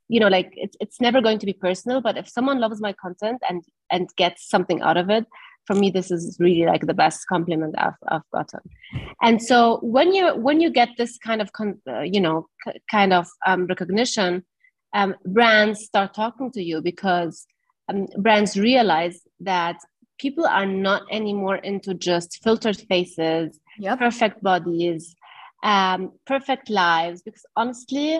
you 0.09 0.19
know 0.19 0.27
like 0.27 0.51
it's, 0.55 0.75
it's 0.79 0.99
never 0.99 1.21
going 1.21 1.39
to 1.39 1.45
be 1.45 1.53
personal 1.53 2.01
but 2.01 2.17
if 2.17 2.27
someone 2.27 2.59
loves 2.59 2.81
my 2.81 2.93
content 2.93 3.41
and 3.49 3.63
and 3.91 4.09
gets 4.17 4.47
something 4.49 4.81
out 4.81 4.97
of 4.97 5.09
it 5.09 5.25
for 5.65 5.75
me 5.75 5.89
this 5.89 6.11
is 6.11 6.37
really 6.39 6.65
like 6.65 6.85
the 6.85 6.93
best 6.93 7.25
compliment 7.27 7.75
i've, 7.77 7.93
I've 8.07 8.29
gotten 8.33 8.59
and 9.21 9.41
so 9.41 9.79
when 9.81 10.13
you 10.13 10.35
when 10.35 10.61
you 10.61 10.69
get 10.69 10.89
this 10.97 11.17
kind 11.17 11.41
of 11.41 11.53
con- 11.53 11.81
uh, 11.87 12.01
you 12.01 12.19
know 12.19 12.47
c- 12.65 12.79
kind 12.89 13.13
of 13.13 13.27
um, 13.45 13.65
recognition 13.67 14.43
um, 14.93 15.15
brands 15.25 15.85
start 15.85 16.13
talking 16.13 16.51
to 16.51 16.61
you 16.61 16.81
because 16.81 17.45
um, 17.89 18.07
brands 18.17 18.57
realize 18.57 19.21
that 19.39 19.77
people 20.19 20.45
are 20.45 20.65
not 20.65 21.03
anymore 21.11 21.55
into 21.57 21.93
just 21.93 22.43
filtered 22.43 22.77
faces 22.77 23.59
yep. 23.79 23.99
perfect 23.99 24.43
bodies 24.43 25.15
um, 25.63 26.11
perfect 26.27 26.69
lives 26.69 27.21
because 27.21 27.45
honestly 27.55 28.19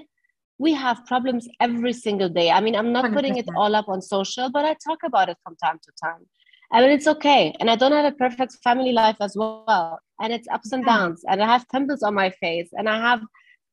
we 0.60 0.74
have 0.74 1.06
problems 1.06 1.48
every 1.60 1.94
single 1.94 2.30
day 2.30 2.52
i 2.52 2.60
mean 2.60 2.76
i'm 2.76 2.92
not 2.92 3.06
100%. 3.06 3.14
putting 3.14 3.38
it 3.38 3.46
all 3.56 3.76
up 3.76 3.88
on 3.88 4.02
social 4.02 4.50
but 4.50 4.66
i 4.66 4.76
talk 4.88 5.00
about 5.04 5.30
it 5.30 5.38
from 5.44 5.56
time 5.58 5.80
to 5.84 5.92
time 6.02 6.26
I 6.74 6.82
mean, 6.82 6.90
it's 6.90 7.08
okay. 7.08 7.54
And 7.60 7.70
I 7.70 7.76
don't 7.76 7.92
have 7.92 8.12
a 8.12 8.16
perfect 8.16 8.58
family 8.64 8.94
life 8.94 9.18
as 9.22 9.36
well. 9.38 10.00
And 10.20 10.34
it's 10.34 10.48
ups 10.48 10.72
and 10.72 10.84
downs. 10.84 11.22
And 11.30 11.42
I 11.42 11.46
have 11.46 11.70
pimples 11.70 12.02
on 12.02 12.16
my 12.16 12.32
face 12.32 12.70
and 12.74 12.90
I 12.90 13.00
have 13.00 13.22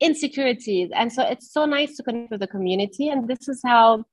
insecurities. 0.01 0.91
And 0.95 1.11
so 1.11 1.23
it's 1.23 1.51
so 1.51 1.65
nice 1.65 1.97
to 1.97 2.03
connect 2.03 2.31
with 2.31 2.41
the 2.41 2.47
community. 2.47 3.09
And 3.09 3.27
this 3.27 3.49
is 3.49 3.63
how, 3.65 4.05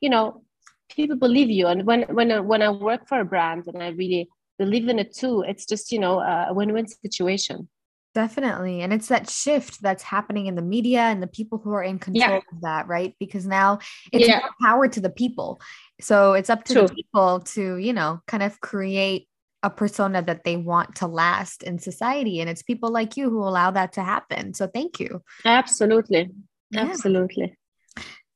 you 0.00 0.08
know, 0.08 0.44
people 0.88 1.16
believe 1.16 1.50
you. 1.50 1.66
And 1.66 1.84
when 1.84 2.02
when 2.02 2.46
when 2.46 2.62
I 2.62 2.70
work 2.70 3.08
for 3.08 3.18
a 3.18 3.24
brand 3.24 3.64
and 3.66 3.82
I 3.82 3.88
really 3.88 4.28
believe 4.60 4.88
in 4.88 5.00
it 5.00 5.12
too, 5.12 5.42
it's 5.46 5.66
just, 5.66 5.90
you 5.90 5.98
know, 5.98 6.20
a 6.20 6.54
win-win 6.54 6.86
situation. 6.86 7.68
Definitely. 8.12 8.80
And 8.80 8.92
it's 8.92 9.08
that 9.08 9.30
shift 9.30 9.80
that's 9.82 10.02
happening 10.02 10.46
in 10.46 10.56
the 10.56 10.62
media 10.62 11.00
and 11.00 11.22
the 11.22 11.28
people 11.28 11.58
who 11.58 11.72
are 11.72 11.82
in 11.82 12.00
control 12.00 12.28
yeah. 12.28 12.36
of 12.38 12.60
that, 12.62 12.88
right? 12.88 13.14
Because 13.20 13.46
now 13.46 13.78
it's 14.12 14.26
yeah. 14.26 14.40
power 14.60 14.88
to 14.88 15.00
the 15.00 15.10
people. 15.10 15.60
So 16.00 16.32
it's 16.32 16.50
up 16.50 16.64
to 16.64 16.72
True. 16.72 16.86
the 16.88 16.94
people 16.94 17.40
to, 17.40 17.76
you 17.76 17.92
know, 17.92 18.20
kind 18.26 18.42
of 18.42 18.60
create 18.60 19.28
a 19.62 19.70
persona 19.70 20.22
that 20.22 20.42
they 20.42 20.56
want 20.56 20.96
to 20.96 21.06
last 21.06 21.62
in 21.62 21.78
society. 21.78 22.40
And 22.40 22.50
it's 22.50 22.62
people 22.62 22.90
like 22.90 23.16
you 23.16 23.30
who 23.30 23.42
allow 23.42 23.70
that 23.70 23.92
to 23.92 24.02
happen. 24.02 24.54
So 24.54 24.66
thank 24.66 24.98
you. 24.98 25.22
Absolutely. 25.44 26.30
Yeah. 26.70 26.82
Absolutely. 26.82 27.56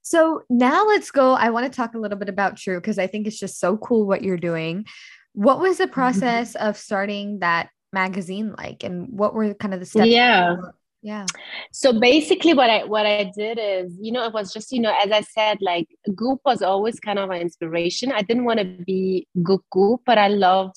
So 0.02 0.43
now 0.50 0.87
let's 0.87 1.11
go. 1.11 1.33
I 1.33 1.50
want 1.50 1.64
to 1.71 1.75
talk 1.75 1.95
a 1.95 1.99
little 1.99 2.19
bit 2.19 2.28
about 2.28 2.59
Tru 2.59 2.76
because 2.76 2.99
I 2.99 3.07
think 3.07 3.26
it's 3.26 3.38
just 3.38 3.59
so 3.59 3.76
cool 3.78 4.07
what 4.07 4.23
you're 4.23 4.37
doing. 4.37 4.85
What 5.33 5.61
was 5.61 5.78
the 5.78 5.85
mm-hmm. 5.85 5.95
process 5.95 6.54
of 6.54 6.76
starting 6.76 7.40
that 7.40 7.71
magazine 7.95 8.55
like 8.59 8.85
and 8.85 9.09
what 9.09 9.35
were 9.35 9.55
kind 9.55 9.73
of 9.73 9.81
the 9.81 9.87
steps 9.87 10.09
yeah. 10.09 10.57
yeah. 11.03 11.27
So 11.73 11.99
basically 11.99 12.55
what 12.55 12.69
i 12.69 12.85
what 12.85 13.07
i 13.07 13.31
did 13.37 13.59
is 13.59 13.97
you 14.01 14.13
know 14.13 14.25
it 14.25 14.35
was 14.35 14.53
just 14.53 14.73
you 14.73 14.81
know 14.81 14.95
as 15.05 15.11
i 15.13 15.21
said 15.21 15.59
like 15.61 15.89
goop 16.15 16.41
was 16.45 16.61
always 16.63 17.01
kind 17.01 17.19
of 17.19 17.31
an 17.31 17.41
inspiration. 17.41 18.13
I 18.13 18.23
didn't 18.23 18.45
want 18.45 18.61
to 18.61 18.67
be 18.85 19.27
goop 19.43 19.65
goop 19.71 20.01
but 20.05 20.19
i 20.19 20.29
loved 20.29 20.77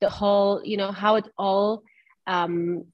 the 0.00 0.10
whole 0.10 0.62
you 0.64 0.76
know 0.76 0.92
how 0.92 1.16
it 1.16 1.28
all 1.36 1.82
um 2.26 2.84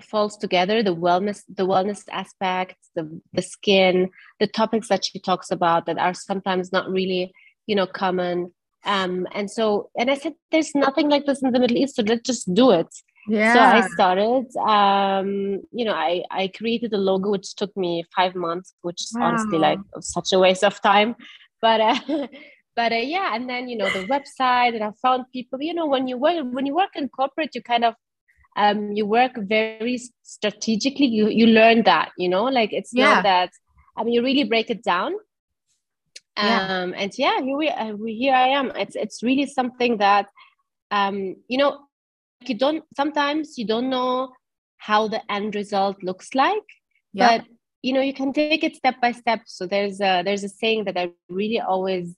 falls 0.00 0.36
together 0.36 0.82
the 0.82 0.94
wellness 0.94 1.42
the 1.48 1.66
wellness 1.66 2.02
aspects 2.10 2.90
the 2.96 3.20
the 3.32 3.42
skin 3.42 4.10
the 4.40 4.46
topics 4.46 4.88
that 4.88 5.04
she 5.04 5.18
talks 5.20 5.50
about 5.50 5.86
that 5.86 5.98
are 5.98 6.14
sometimes 6.14 6.72
not 6.72 6.90
really 6.90 7.32
you 7.66 7.76
know 7.76 7.86
common 7.86 8.52
um, 8.84 9.26
and 9.32 9.50
so, 9.50 9.90
and 9.96 10.10
I 10.10 10.14
said, 10.14 10.34
there's 10.50 10.74
nothing 10.74 11.08
like 11.08 11.24
this 11.26 11.42
in 11.42 11.52
the 11.52 11.60
Middle 11.60 11.76
East, 11.76 11.96
so 11.96 12.02
let's 12.02 12.22
just 12.22 12.52
do 12.52 12.70
it. 12.72 12.88
Yeah. 13.28 13.54
So 13.54 13.60
I 13.60 13.88
started, 13.94 14.56
um, 14.56 15.62
you 15.70 15.84
know, 15.84 15.94
I, 15.94 16.24
I 16.30 16.48
created 16.48 16.92
a 16.92 16.98
logo, 16.98 17.30
which 17.30 17.54
took 17.54 17.76
me 17.76 18.04
five 18.14 18.34
months, 18.34 18.74
which 18.82 19.02
is 19.02 19.12
wow. 19.14 19.28
honestly 19.28 19.58
like 19.58 19.78
such 20.00 20.32
a 20.32 20.38
waste 20.38 20.64
of 20.64 20.80
time. 20.82 21.14
But, 21.60 21.80
uh, 21.80 22.00
but 22.76 22.92
uh, 22.92 22.96
yeah, 22.96 23.34
and 23.34 23.48
then, 23.48 23.68
you 23.68 23.76
know, 23.76 23.88
the 23.90 24.06
website 24.06 24.74
and 24.74 24.82
I 24.82 24.90
found 25.00 25.26
people, 25.32 25.62
you 25.62 25.74
know, 25.74 25.86
when 25.86 26.08
you 26.08 26.16
work, 26.16 26.44
when 26.50 26.66
you 26.66 26.74
work 26.74 26.96
in 26.96 27.08
corporate, 27.08 27.54
you 27.54 27.62
kind 27.62 27.84
of, 27.84 27.94
um, 28.56 28.90
you 28.90 29.06
work 29.06 29.32
very 29.36 30.00
strategically. 30.24 31.06
You, 31.06 31.28
you 31.28 31.46
learn 31.46 31.84
that, 31.84 32.10
you 32.18 32.28
know, 32.28 32.44
like 32.44 32.72
it's 32.72 32.90
yeah. 32.92 33.14
not 33.14 33.22
that, 33.22 33.50
I 33.96 34.02
mean, 34.02 34.14
you 34.14 34.22
really 34.22 34.44
break 34.44 34.68
it 34.68 34.82
down 34.82 35.12
yeah. 36.36 36.82
um 36.82 36.94
and 36.96 37.12
yeah 37.18 37.40
here 37.40 37.56
we, 37.56 37.68
uh, 37.68 37.96
here 38.06 38.34
i 38.34 38.48
am 38.48 38.70
it's 38.76 38.96
it's 38.96 39.22
really 39.22 39.46
something 39.46 39.98
that 39.98 40.28
um 40.90 41.36
you 41.48 41.58
know 41.58 41.78
you 42.48 42.54
don't 42.54 42.84
sometimes 42.96 43.58
you 43.58 43.66
don't 43.66 43.90
know 43.90 44.32
how 44.78 45.08
the 45.08 45.20
end 45.30 45.54
result 45.54 46.02
looks 46.02 46.34
like 46.34 46.62
yeah. 47.12 47.38
but 47.38 47.46
you 47.82 47.92
know 47.92 48.00
you 48.00 48.14
can 48.14 48.32
take 48.32 48.64
it 48.64 48.76
step 48.76 49.00
by 49.00 49.12
step 49.12 49.40
so 49.46 49.66
there's 49.66 50.00
a 50.00 50.22
there's 50.24 50.44
a 50.44 50.48
saying 50.48 50.84
that 50.84 50.96
i 50.96 51.10
really 51.28 51.60
always 51.60 52.14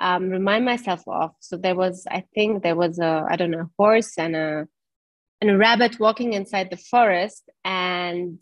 um, 0.00 0.30
remind 0.30 0.64
myself 0.64 1.02
of 1.08 1.32
so 1.40 1.56
there 1.56 1.74
was 1.74 2.06
i 2.10 2.22
think 2.34 2.62
there 2.62 2.76
was 2.76 2.98
a 2.98 3.26
i 3.28 3.36
don't 3.36 3.50
know 3.50 3.68
horse 3.76 4.16
and 4.16 4.36
a 4.36 4.66
and 5.40 5.50
a 5.50 5.56
rabbit 5.56 5.98
walking 6.00 6.32
inside 6.32 6.70
the 6.70 6.76
forest 6.76 7.48
and 7.64 8.40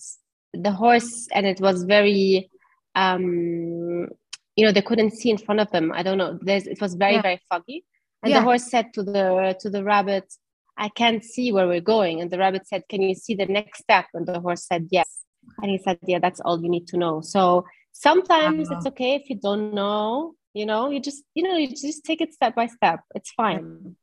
the 0.53 0.71
horse 0.71 1.29
and 1.33 1.47
it 1.47 1.61
was 1.61 1.85
very 1.85 2.51
um 2.95 4.09
you 4.57 4.65
know 4.65 4.73
they 4.73 4.83
couldn't 4.83 5.13
see 5.13 5.31
in 5.31 5.39
front 5.39 5.61
of 5.61 5.71
them. 5.71 5.93
I 5.93 6.03
don't 6.03 6.19
know. 6.19 6.39
There's, 6.41 6.67
it 6.67 6.81
was 6.81 6.95
very 6.95 7.15
yeah. 7.15 7.23
very 7.23 7.41
foggy. 7.49 7.85
And 8.23 8.31
yeah. 8.31 8.41
the 8.41 8.45
horse 8.45 8.69
said 8.71 8.93
to 8.95 9.03
the 9.03 9.57
to 9.61 9.71
the 9.71 9.85
rabbit 9.85 10.33
i 10.79 10.89
can't 10.91 11.25
see 11.25 11.53
where 11.53 11.69
we're 11.69 11.81
going. 11.81 12.21
And 12.21 12.31
the 12.31 12.39
rabbit 12.39 12.67
said 12.67 12.85
can 12.89 13.03
you 13.03 13.15
see 13.15 13.35
the 13.35 13.47
next 13.47 13.81
step? 13.81 14.07
And 14.15 14.27
the 14.27 14.41
horse 14.41 14.67
said 14.67 14.89
yes. 14.91 15.23
And 15.63 15.71
he 15.71 15.79
said 15.79 15.99
yeah 16.07 16.19
that's 16.19 16.41
all 16.41 16.61
you 16.63 16.69
need 16.69 16.89
to 16.89 16.97
know. 16.97 17.21
So 17.21 17.67
sometimes 17.93 18.71
it's 18.71 18.87
okay 18.87 19.15
if 19.15 19.31
you 19.31 19.37
don't 19.37 19.73
know 19.73 20.35
you 20.53 20.67
know 20.67 20.91
you 20.91 21.01
just 21.01 21.23
you 21.35 21.43
know 21.43 21.57
you 21.57 21.69
just 21.69 22.05
take 22.05 22.21
it 22.21 22.33
step 22.33 22.55
by 22.55 22.67
step. 22.67 23.01
It's 23.15 23.31
fine. 23.33 23.97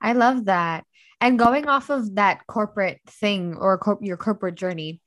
I 0.00 0.12
love 0.14 0.46
that. 0.46 0.84
And 1.20 1.38
going 1.38 1.68
off 1.68 1.90
of 1.90 2.14
that 2.14 2.46
corporate 2.46 3.00
thing 3.06 3.54
or 3.56 3.78
your 4.00 4.16
corporate 4.16 4.54
journey 4.54 5.02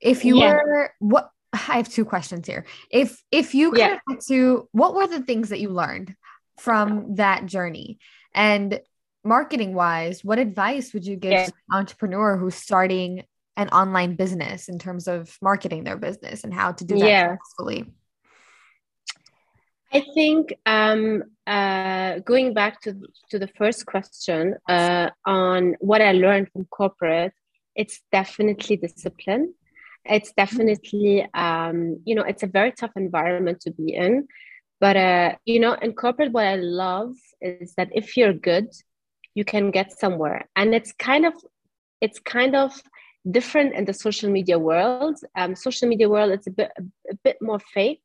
if 0.00 0.24
you 0.24 0.38
yeah. 0.38 0.54
were 0.54 0.94
what 0.98 1.30
I 1.52 1.58
have 1.58 1.88
two 1.88 2.04
questions 2.04 2.46
here. 2.46 2.64
If 2.90 3.22
if 3.30 3.54
you 3.54 3.70
could 3.70 3.78
yeah. 3.78 3.98
to 4.28 4.68
what 4.72 4.94
were 4.94 5.06
the 5.06 5.20
things 5.20 5.50
that 5.50 5.60
you 5.60 5.68
learned 5.68 6.14
from 6.58 7.16
that 7.16 7.46
journey? 7.46 7.98
And 8.34 8.80
marketing 9.24 9.74
wise, 9.74 10.24
what 10.24 10.38
advice 10.38 10.92
would 10.94 11.06
you 11.06 11.16
give 11.16 11.32
yeah. 11.32 11.46
to 11.46 11.52
an 11.70 11.78
entrepreneur 11.78 12.36
who's 12.36 12.54
starting 12.54 13.24
an 13.56 13.68
online 13.68 14.16
business 14.16 14.68
in 14.68 14.78
terms 14.78 15.06
of 15.06 15.36
marketing 15.42 15.84
their 15.84 15.98
business 15.98 16.42
and 16.42 16.54
how 16.54 16.72
to 16.72 16.84
do 16.84 16.98
that 16.98 17.08
yeah. 17.08 17.32
successfully? 17.32 17.92
I 19.92 20.02
think 20.14 20.54
um, 20.64 21.22
uh, 21.46 22.20
going 22.20 22.54
back 22.54 22.80
to 22.82 22.96
to 23.30 23.38
the 23.38 23.48
first 23.58 23.84
question 23.84 24.56
uh, 24.68 25.10
on 25.26 25.76
what 25.80 26.00
I 26.00 26.12
learned 26.12 26.50
from 26.50 26.64
corporate, 26.64 27.34
it's 27.74 28.00
definitely 28.10 28.76
discipline 28.76 29.52
it's 30.04 30.32
definitely 30.32 31.26
um, 31.34 32.00
you 32.04 32.14
know 32.14 32.22
it's 32.22 32.42
a 32.42 32.46
very 32.46 32.72
tough 32.72 32.92
environment 32.96 33.60
to 33.60 33.70
be 33.70 33.94
in. 33.94 34.28
But 34.80 34.96
uh, 34.96 35.34
you 35.44 35.60
know 35.60 35.74
in 35.74 35.92
corporate 35.94 36.32
what 36.32 36.46
i 36.46 36.56
love 36.56 37.14
is 37.40 37.74
that 37.76 37.90
if 37.92 38.16
you're 38.16 38.32
good 38.32 38.68
you 39.34 39.44
can 39.44 39.70
get 39.70 39.98
somewhere. 39.98 40.48
And 40.56 40.74
it's 40.74 40.92
kind 40.92 41.24
of 41.24 41.34
it's 42.00 42.18
kind 42.18 42.54
of 42.54 42.72
different 43.30 43.74
in 43.74 43.84
the 43.84 43.94
social 43.94 44.30
media 44.30 44.58
world. 44.58 45.18
Um, 45.36 45.54
social 45.54 45.88
media 45.88 46.08
world 46.08 46.32
it's 46.32 46.46
a 46.46 46.50
bit 46.50 46.70
a, 46.78 47.14
bit 47.24 47.38
more 47.40 47.60
fake. 47.60 48.02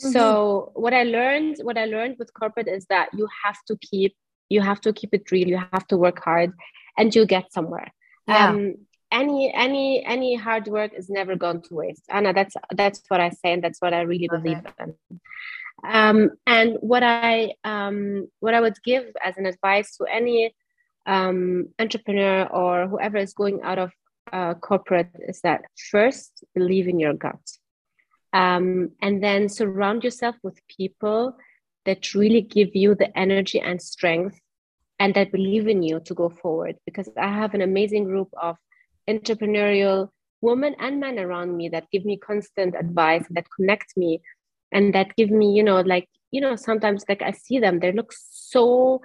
Mm-hmm. 0.00 0.12
so 0.12 0.70
what 0.74 0.94
i 0.94 1.02
learned 1.02 1.56
what 1.64 1.76
i 1.76 1.84
learned 1.84 2.16
with 2.20 2.32
corporate 2.32 2.68
is 2.68 2.86
that 2.86 3.08
you 3.18 3.26
have 3.44 3.58
to 3.66 3.76
keep 3.78 4.14
you 4.48 4.60
have 4.60 4.80
to 4.82 4.92
keep 4.92 5.14
it 5.14 5.30
real. 5.30 5.48
You 5.48 5.60
have 5.72 5.86
to 5.88 5.96
work 5.96 6.22
hard 6.22 6.52
and 6.96 7.14
you'll 7.14 7.26
get 7.26 7.52
somewhere. 7.52 7.92
Yeah. 8.26 8.50
um, 8.50 8.74
any 9.10 9.52
any 9.54 10.04
any 10.04 10.34
hard 10.34 10.66
work 10.66 10.92
is 10.94 11.08
never 11.08 11.36
going 11.36 11.62
to 11.62 11.74
waste. 11.74 12.04
Anna 12.08 12.32
that's 12.32 12.54
that's 12.74 13.02
what 13.08 13.20
i 13.20 13.30
say 13.30 13.52
and 13.52 13.62
that's 13.62 13.80
what 13.80 13.94
i 13.94 14.02
really 14.02 14.28
believe 14.28 14.60
in. 14.78 14.94
Um, 15.84 16.30
and 16.46 16.76
what 16.80 17.02
i 17.02 17.54
um, 17.64 18.28
what 18.40 18.54
i 18.54 18.60
would 18.60 18.82
give 18.82 19.04
as 19.24 19.36
an 19.38 19.46
advice 19.46 19.96
to 19.96 20.04
any 20.04 20.54
um, 21.06 21.68
entrepreneur 21.78 22.46
or 22.46 22.86
whoever 22.86 23.16
is 23.16 23.32
going 23.32 23.62
out 23.62 23.78
of 23.78 23.90
uh, 24.32 24.54
corporate 24.54 25.10
is 25.26 25.40
that 25.40 25.64
first 25.90 26.44
believe 26.54 26.86
in 26.86 27.00
your 27.00 27.14
gut. 27.14 27.40
Um, 28.34 28.90
and 29.00 29.24
then 29.24 29.48
surround 29.48 30.04
yourself 30.04 30.36
with 30.42 30.60
people 30.68 31.36
that 31.86 32.14
really 32.14 32.42
give 32.42 32.76
you 32.76 32.94
the 32.94 33.16
energy 33.18 33.58
and 33.58 33.80
strength 33.80 34.38
and 34.98 35.14
that 35.14 35.32
believe 35.32 35.66
in 35.66 35.82
you 35.82 36.00
to 36.00 36.14
go 36.14 36.28
forward. 36.28 36.76
Because 36.84 37.08
i 37.16 37.28
have 37.28 37.54
an 37.54 37.62
amazing 37.62 38.04
group 38.04 38.28
of 38.40 38.58
entrepreneurial 39.08 40.08
women 40.40 40.74
and 40.78 41.00
men 41.00 41.18
around 41.18 41.56
me 41.56 41.68
that 41.68 41.90
give 41.90 42.04
me 42.04 42.16
constant 42.16 42.74
advice 42.78 43.24
that 43.30 43.46
connect 43.56 43.96
me 43.96 44.20
and 44.72 44.94
that 44.94 45.14
give 45.16 45.30
me 45.30 45.52
you 45.52 45.62
know 45.62 45.80
like 45.80 46.08
you 46.30 46.40
know 46.40 46.54
sometimes 46.54 47.04
like 47.08 47.22
i 47.22 47.32
see 47.32 47.58
them 47.58 47.80
they 47.80 47.90
look 47.90 48.12
so 48.12 49.00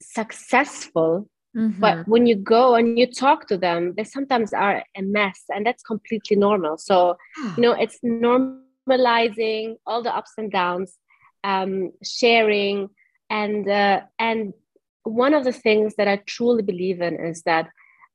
successful 0.00 1.28
Mm-hmm. 1.56 1.80
But 1.80 2.08
when 2.08 2.26
you 2.26 2.36
go 2.36 2.74
and 2.74 2.98
you 2.98 3.06
talk 3.06 3.46
to 3.48 3.58
them, 3.58 3.94
they 3.96 4.04
sometimes 4.04 4.52
are 4.54 4.84
a 4.96 5.02
mess, 5.02 5.44
and 5.50 5.66
that's 5.66 5.82
completely 5.82 6.36
normal. 6.36 6.78
So, 6.78 7.18
you 7.56 7.62
know, 7.62 7.72
it's 7.72 7.98
normalizing 8.00 9.76
all 9.86 10.02
the 10.02 10.14
ups 10.14 10.32
and 10.38 10.50
downs, 10.50 10.96
um, 11.44 11.92
sharing, 12.02 12.88
and 13.28 13.68
uh, 13.68 14.00
and 14.18 14.54
one 15.02 15.34
of 15.34 15.44
the 15.44 15.52
things 15.52 15.96
that 15.96 16.08
I 16.08 16.16
truly 16.26 16.62
believe 16.62 17.02
in 17.02 17.16
is 17.22 17.42
that 17.42 17.68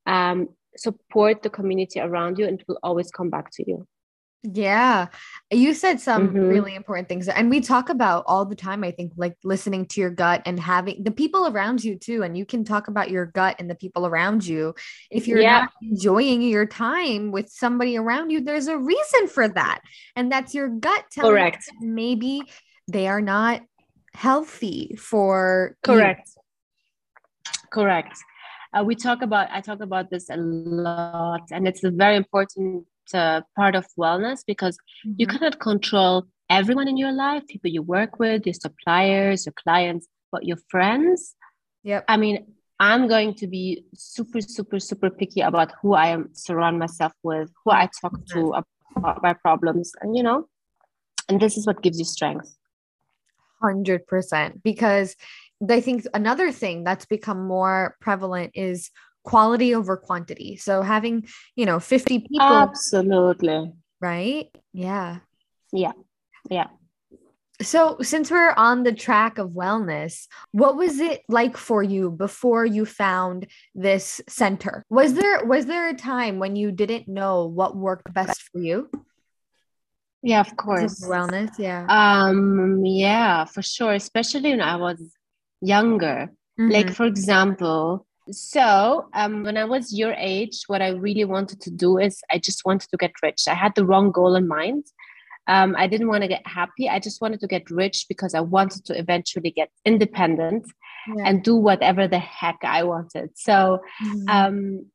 um, 0.07 0.49
support 0.75 1.43
the 1.43 1.49
community 1.49 1.99
around 1.99 2.39
you, 2.39 2.47
and 2.47 2.59
it 2.59 2.65
will 2.67 2.79
always 2.81 3.11
come 3.11 3.29
back 3.29 3.51
to 3.51 3.63
you. 3.67 3.85
Yeah. 4.43 5.07
You 5.51 5.73
said 5.73 5.99
some 5.99 6.29
mm-hmm. 6.29 6.39
really 6.39 6.75
important 6.75 7.09
things. 7.09 7.27
And 7.27 7.49
we 7.49 7.59
talk 7.59 7.89
about 7.89 8.23
all 8.27 8.45
the 8.45 8.55
time, 8.55 8.83
I 8.83 8.91
think, 8.91 9.13
like 9.17 9.35
listening 9.43 9.87
to 9.87 9.99
your 9.99 10.11
gut 10.11 10.43
and 10.45 10.59
having 10.59 11.03
the 11.03 11.11
people 11.11 11.47
around 11.47 11.83
you 11.83 11.97
too. 11.97 12.23
And 12.23 12.37
you 12.37 12.45
can 12.45 12.63
talk 12.63 12.87
about 12.87 13.09
your 13.09 13.25
gut 13.25 13.57
and 13.59 13.69
the 13.69 13.75
people 13.75 14.05
around 14.05 14.45
you. 14.45 14.75
If 15.11 15.27
you're 15.27 15.41
yeah. 15.41 15.61
not 15.61 15.71
enjoying 15.81 16.43
your 16.43 16.65
time 16.65 17.31
with 17.31 17.49
somebody 17.49 17.97
around 17.97 18.29
you, 18.29 18.41
there's 18.41 18.67
a 18.67 18.77
reason 18.77 19.27
for 19.27 19.47
that. 19.49 19.81
And 20.15 20.31
that's 20.31 20.53
your 20.53 20.69
gut 20.69 21.05
telling 21.11 21.31
Correct. 21.31 21.69
maybe 21.81 22.41
they 22.87 23.07
are 23.07 23.21
not 23.21 23.61
healthy 24.13 24.95
for 24.97 25.75
Correct. 25.83 26.29
You. 26.35 27.53
Correct. 27.71 28.17
Uh, 28.73 28.83
we 28.83 28.95
talk 28.95 29.21
about, 29.21 29.47
I 29.51 29.61
talk 29.61 29.81
about 29.81 30.09
this 30.09 30.29
a 30.29 30.37
lot, 30.37 31.41
and 31.51 31.67
it's 31.67 31.83
a 31.83 31.91
very 31.91 32.15
important 32.15 32.85
uh, 33.13 33.41
part 33.55 33.75
of 33.75 33.85
wellness 33.97 34.43
because 34.45 34.77
mm-hmm. 34.77 35.13
you 35.17 35.27
cannot 35.27 35.59
control 35.59 36.27
everyone 36.49 36.87
in 36.87 36.95
your 36.95 37.11
life 37.11 37.45
people 37.47 37.69
you 37.69 37.81
work 37.81 38.19
with 38.19 38.45
your 38.45 38.53
suppliers 38.53 39.45
your 39.45 39.53
clients 39.63 40.07
but 40.31 40.45
your 40.45 40.57
friends. 40.69 41.35
Yeah 41.83 42.01
i 42.07 42.15
mean 42.17 42.45
i'm 42.79 43.07
going 43.07 43.33
to 43.35 43.47
be 43.47 43.83
super 43.93 44.39
super 44.39 44.79
super 44.79 45.09
picky 45.09 45.41
about 45.41 45.73
who 45.81 45.93
i 45.93 46.07
am 46.07 46.29
surround 46.33 46.79
myself 46.79 47.11
with 47.23 47.49
who 47.63 47.71
i 47.71 47.89
talk 48.01 48.13
to 48.27 48.53
about 48.95 49.21
my 49.21 49.33
problems 49.33 49.91
and 50.01 50.15
you 50.15 50.23
know 50.23 50.47
and 51.29 51.39
this 51.39 51.57
is 51.57 51.67
what 51.67 51.81
gives 51.81 51.99
you 51.99 52.05
strength. 52.05 52.55
100% 53.63 54.61
because 54.63 55.15
I 55.67 55.81
think 55.81 56.05
another 56.13 56.51
thing 56.51 56.83
that's 56.83 57.05
become 57.05 57.47
more 57.47 57.95
prevalent 57.99 58.51
is 58.53 58.91
quality 59.23 59.75
over 59.75 59.97
quantity. 59.97 60.55
So 60.57 60.81
having, 60.81 61.27
you 61.55 61.65
know, 61.65 61.79
50 61.79 62.19
people. 62.19 62.41
Absolutely. 62.41 63.73
Right? 63.99 64.47
Yeah. 64.73 65.19
Yeah. 65.71 65.93
Yeah. 66.49 66.67
So, 67.59 67.97
since 68.01 68.29
we're 68.29 68.53
on 68.55 68.83
the 68.83 68.93
track 68.93 69.39
of 69.39 69.49
wellness, 69.49 70.27
what 70.51 70.77
was 70.77 70.99
it 70.99 71.23
like 71.27 71.57
for 71.57 71.81
you 71.81 72.11
before 72.11 72.65
you 72.65 72.85
found 72.85 73.47
this 73.73 74.21
center? 74.29 74.85
Was 74.91 75.15
there 75.15 75.43
was 75.43 75.65
there 75.65 75.89
a 75.89 75.95
time 75.95 76.37
when 76.37 76.55
you 76.55 76.71
didn't 76.71 77.07
know 77.07 77.47
what 77.47 77.75
worked 77.75 78.13
best 78.13 78.43
for 78.51 78.59
you? 78.59 78.91
Yeah, 80.21 80.41
of 80.41 80.55
course. 80.55 81.01
Wellness, 81.03 81.57
yeah. 81.57 81.87
Um 81.89 82.85
yeah, 82.85 83.45
for 83.45 83.63
sure, 83.63 83.93
especially 83.93 84.51
when 84.51 84.61
I 84.61 84.75
was 84.75 85.01
younger. 85.61 86.29
Mm-hmm. 86.59 86.71
Like 86.71 86.91
for 86.91 87.05
example, 87.05 88.07
so, 88.31 89.07
um, 89.13 89.43
when 89.43 89.57
I 89.57 89.65
was 89.65 89.93
your 89.93 90.13
age, 90.13 90.63
what 90.67 90.81
I 90.81 90.89
really 90.89 91.25
wanted 91.25 91.61
to 91.61 91.71
do 91.71 91.97
is 91.97 92.21
I 92.31 92.39
just 92.39 92.65
wanted 92.65 92.89
to 92.89 92.97
get 92.97 93.13
rich. 93.23 93.43
I 93.47 93.53
had 93.53 93.73
the 93.75 93.85
wrong 93.85 94.11
goal 94.11 94.35
in 94.35 94.47
mind. 94.47 94.85
Um, 95.47 95.75
I 95.77 95.87
didn't 95.87 96.09
want 96.09 96.23
to 96.23 96.27
get 96.27 96.45
happy. 96.45 96.89
I 96.89 96.99
just 96.99 97.21
wanted 97.21 97.39
to 97.39 97.47
get 97.47 97.71
rich 97.71 98.05
because 98.09 98.33
I 98.33 98.41
wanted 98.41 98.83
to 98.85 98.99
eventually 98.99 99.51
get 99.51 99.69
independent 99.85 100.65
yeah. 101.15 101.23
and 101.25 101.41
do 101.41 101.55
whatever 101.55 102.07
the 102.07 102.19
heck 102.19 102.57
I 102.63 102.83
wanted. 102.83 103.29
So, 103.35 103.79
mm-hmm. 104.03 104.29
um, 104.29 104.85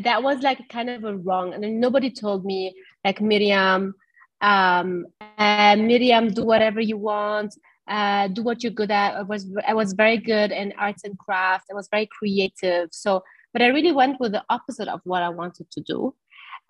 that 0.00 0.22
was 0.22 0.42
like 0.42 0.68
kind 0.68 0.88
of 0.88 1.02
a 1.02 1.16
wrong. 1.16 1.54
And 1.54 1.64
then 1.64 1.80
nobody 1.80 2.10
told 2.10 2.44
me, 2.44 2.74
like, 3.04 3.20
Miriam, 3.20 3.94
um, 4.40 5.06
uh, 5.36 5.74
Miriam, 5.76 6.28
do 6.28 6.44
whatever 6.44 6.80
you 6.80 6.96
want 6.96 7.54
uh, 7.88 8.28
do 8.28 8.42
what 8.42 8.62
you're 8.62 8.72
good 8.72 8.90
at. 8.90 9.16
I 9.16 9.22
was 9.22 9.46
I 9.66 9.74
was 9.74 9.92
very 9.92 10.18
good 10.18 10.52
in 10.52 10.72
arts 10.78 11.04
and 11.04 11.18
crafts. 11.18 11.66
I 11.70 11.74
was 11.74 11.88
very 11.90 12.06
creative. 12.06 12.88
So, 12.92 13.22
but 13.52 13.62
I 13.62 13.68
really 13.68 13.92
went 13.92 14.20
with 14.20 14.32
the 14.32 14.44
opposite 14.48 14.88
of 14.88 15.00
what 15.04 15.22
I 15.22 15.30
wanted 15.30 15.70
to 15.72 15.80
do. 15.80 16.14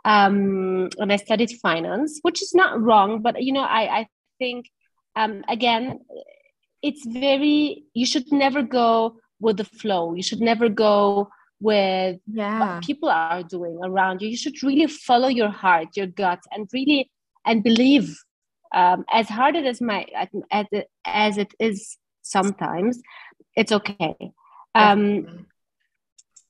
Um, 0.04 0.88
and 0.98 1.12
I 1.12 1.16
studied 1.16 1.50
finance, 1.60 2.20
which 2.22 2.40
is 2.40 2.54
not 2.54 2.80
wrong, 2.80 3.20
but 3.20 3.42
you 3.42 3.52
know, 3.52 3.62
I 3.64 4.00
I 4.00 4.06
think 4.38 4.66
um, 5.16 5.44
again, 5.48 6.00
it's 6.82 7.04
very 7.06 7.84
you 7.94 8.06
should 8.06 8.30
never 8.30 8.62
go 8.62 9.16
with 9.40 9.56
the 9.56 9.64
flow. 9.64 10.14
You 10.14 10.22
should 10.22 10.40
never 10.40 10.68
go 10.68 11.28
with 11.60 12.20
yeah. 12.26 12.60
what 12.60 12.84
people 12.84 13.08
are 13.08 13.42
doing 13.42 13.78
around 13.82 14.22
you. 14.22 14.28
You 14.28 14.36
should 14.36 14.62
really 14.62 14.86
follow 14.86 15.28
your 15.28 15.50
heart, 15.50 15.96
your 15.96 16.06
gut, 16.06 16.40
and 16.52 16.68
really 16.72 17.10
and 17.44 17.64
believe 17.64 18.16
um, 18.74 19.04
as 19.12 19.28
hard 19.28 19.56
as 19.56 19.80
my 19.80 20.06
as 20.50 20.66
it, 20.72 20.90
as 21.04 21.38
it 21.38 21.52
is 21.58 21.96
sometimes 22.22 23.00
it's 23.56 23.72
okay. 23.72 24.16
Um, 24.74 25.46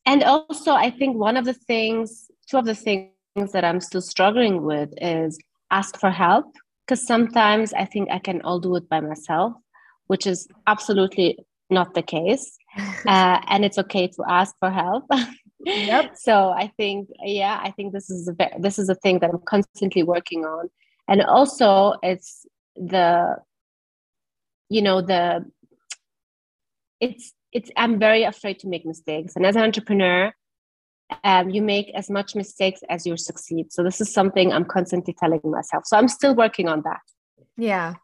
and 0.05 0.23
also 0.23 0.73
i 0.73 0.91
think 0.91 1.17
one 1.17 1.37
of 1.37 1.45
the 1.45 1.55
things 1.55 2.31
two 2.49 2.59
of 2.59 2.67
the 2.67 2.75
things 2.75 3.53
that 3.53 3.65
i'm 3.65 3.81
still 3.81 4.03
struggling 4.03 4.63
with 4.63 4.91
is 5.01 5.39
ask 5.71 5.99
for 5.99 6.11
help 6.11 6.47
because 6.85 7.07
sometimes 7.07 7.73
i 7.73 7.85
think 7.85 8.11
i 8.11 8.19
can 8.19 8.43
all 8.43 8.59
do 8.59 8.75
it 8.77 8.89
by 8.89 9.01
myself 9.01 9.53
which 10.09 10.27
is 10.27 10.49
absolutely 10.67 11.39
not 11.71 11.95
the 11.95 12.03
case. 12.03 12.59
Uh, 13.07 13.41
and 13.49 13.65
it's 13.65 13.79
okay 13.79 14.07
to 14.07 14.23
ask 14.29 14.55
for 14.61 14.71
help. 14.71 15.05
Yep. 15.65 16.15
So 16.27 16.51
i 16.51 16.71
think 16.77 17.09
yeah 17.25 17.59
i 17.61 17.71
think 17.73 17.93
this 17.93 18.09
is 18.11 18.29
a 18.29 18.35
this 18.61 18.79
is 18.79 18.89
a 18.89 18.95
thing 18.95 19.19
that 19.21 19.31
i'm 19.31 19.43
constantly 19.55 20.03
working 20.05 20.45
on 20.45 20.71
and 21.09 21.23
also 21.23 21.95
it's 22.03 22.47
the 22.77 23.37
you 24.69 24.83
know 24.83 25.01
the 25.01 25.45
it's 27.01 27.33
it's 27.53 27.71
i'm 27.77 27.99
very 27.99 28.23
afraid 28.25 28.59
to 28.61 28.69
make 28.69 28.85
mistakes. 28.85 29.35
And 29.35 29.45
as 29.47 29.57
an 29.57 29.63
entrepreneur 29.63 30.33
um, 31.25 31.49
you 31.49 31.63
make 31.63 31.91
as 31.95 32.11
much 32.11 32.35
mistakes 32.35 32.83
as 32.91 33.07
you 33.07 33.17
succeed. 33.17 33.73
So 33.73 33.83
this 33.83 34.01
is 34.01 34.13
something 34.13 34.53
i'm 34.53 34.67
constantly 34.67 35.15
telling 35.19 35.41
myself. 35.45 35.85
So 35.87 35.97
i'm 35.97 36.09
still 36.09 36.35
working 36.35 36.69
on 36.69 36.83
that. 36.83 37.01
Yeah. 37.57 37.95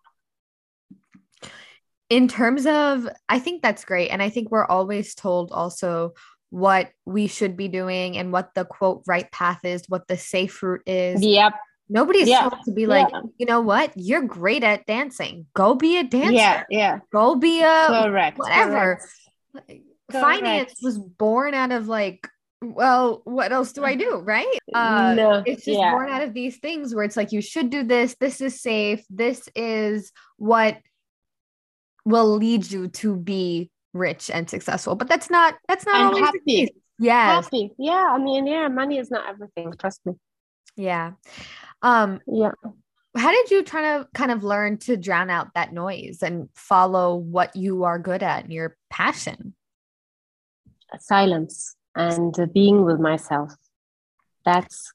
In 2.08 2.26
terms 2.28 2.66
of 2.66 3.08
i 3.28 3.38
think 3.38 3.62
that's 3.62 3.84
great. 3.84 4.08
And 4.08 4.22
i 4.22 4.30
think 4.30 4.50
we're 4.50 4.66
always 4.66 5.14
told 5.14 5.52
also 5.52 6.14
what 6.50 6.90
we 7.04 7.26
should 7.26 7.56
be 7.56 7.66
doing 7.66 8.16
and 8.16 8.30
what 8.32 8.54
the 8.54 8.64
quote 8.64 9.02
right 9.08 9.30
path 9.32 9.64
is 9.64 9.82
what 9.88 10.08
the 10.08 10.16
safe 10.16 10.62
route 10.62 10.82
is. 10.86 11.22
Yep 11.22 11.52
Nobody's 11.88 12.28
yeah. 12.28 12.48
told 12.48 12.64
to 12.64 12.72
be 12.72 12.86
like, 12.86 13.08
yeah. 13.12 13.20
you 13.38 13.46
know 13.46 13.60
what? 13.60 13.92
You're 13.94 14.22
great 14.22 14.64
at 14.64 14.86
dancing. 14.86 15.46
Go 15.54 15.74
be 15.74 15.98
a 15.98 16.04
dancer. 16.04 16.32
Yeah, 16.32 16.62
yeah. 16.70 16.98
Go 17.12 17.36
be 17.36 17.62
a 17.62 17.86
correct. 17.88 18.38
Whatever. 18.38 19.00
Correct. 19.52 19.82
Finance 20.10 20.68
correct. 20.68 20.78
was 20.82 20.98
born 20.98 21.54
out 21.54 21.72
of 21.72 21.88
like, 21.88 22.26
well, 22.62 23.20
what 23.24 23.52
else 23.52 23.72
do 23.72 23.84
I 23.84 23.94
do? 23.94 24.16
Right? 24.16 24.58
Uh, 24.72 25.14
no, 25.14 25.42
it's 25.44 25.64
just 25.66 25.78
yeah. 25.78 25.90
born 25.90 26.08
out 26.08 26.22
of 26.22 26.32
these 26.32 26.56
things 26.56 26.94
where 26.94 27.04
it's 27.04 27.16
like 27.16 27.32
you 27.32 27.42
should 27.42 27.68
do 27.68 27.82
this. 27.82 28.16
This 28.18 28.40
is 28.40 28.60
safe. 28.60 29.04
This 29.10 29.48
is 29.54 30.12
what 30.38 30.78
will 32.06 32.36
lead 32.36 32.70
you 32.70 32.88
to 32.88 33.16
be 33.16 33.70
rich 33.92 34.30
and 34.30 34.48
successful. 34.48 34.94
But 34.94 35.08
that's 35.08 35.28
not. 35.28 35.54
That's 35.68 35.84
not 35.84 35.96
and 35.96 36.04
always 36.06 36.24
happy. 36.24 36.38
the 36.44 36.52
case. 36.52 36.70
Yes. 36.98 37.44
Happy. 37.44 37.72
Yeah. 37.78 38.08
I 38.10 38.18
mean, 38.18 38.46
yeah. 38.46 38.68
Money 38.68 38.98
is 38.98 39.10
not 39.10 39.28
everything. 39.28 39.74
Trust 39.78 40.00
me. 40.06 40.14
Yeah. 40.76 41.12
Um, 41.82 42.20
yeah. 42.26 42.52
How 43.16 43.30
did 43.30 43.50
you 43.50 43.62
try 43.62 43.98
to 43.98 44.08
kind 44.12 44.32
of 44.32 44.42
learn 44.42 44.78
to 44.78 44.96
drown 44.96 45.30
out 45.30 45.54
that 45.54 45.72
noise 45.72 46.18
and 46.22 46.48
follow 46.54 47.14
what 47.14 47.54
you 47.54 47.84
are 47.84 47.98
good 47.98 48.22
at 48.22 48.44
and 48.44 48.52
your 48.52 48.76
passion? 48.90 49.54
Silence 50.98 51.76
and 51.94 52.34
being 52.52 52.84
with 52.84 52.98
myself. 52.98 53.52
That's 54.44 54.92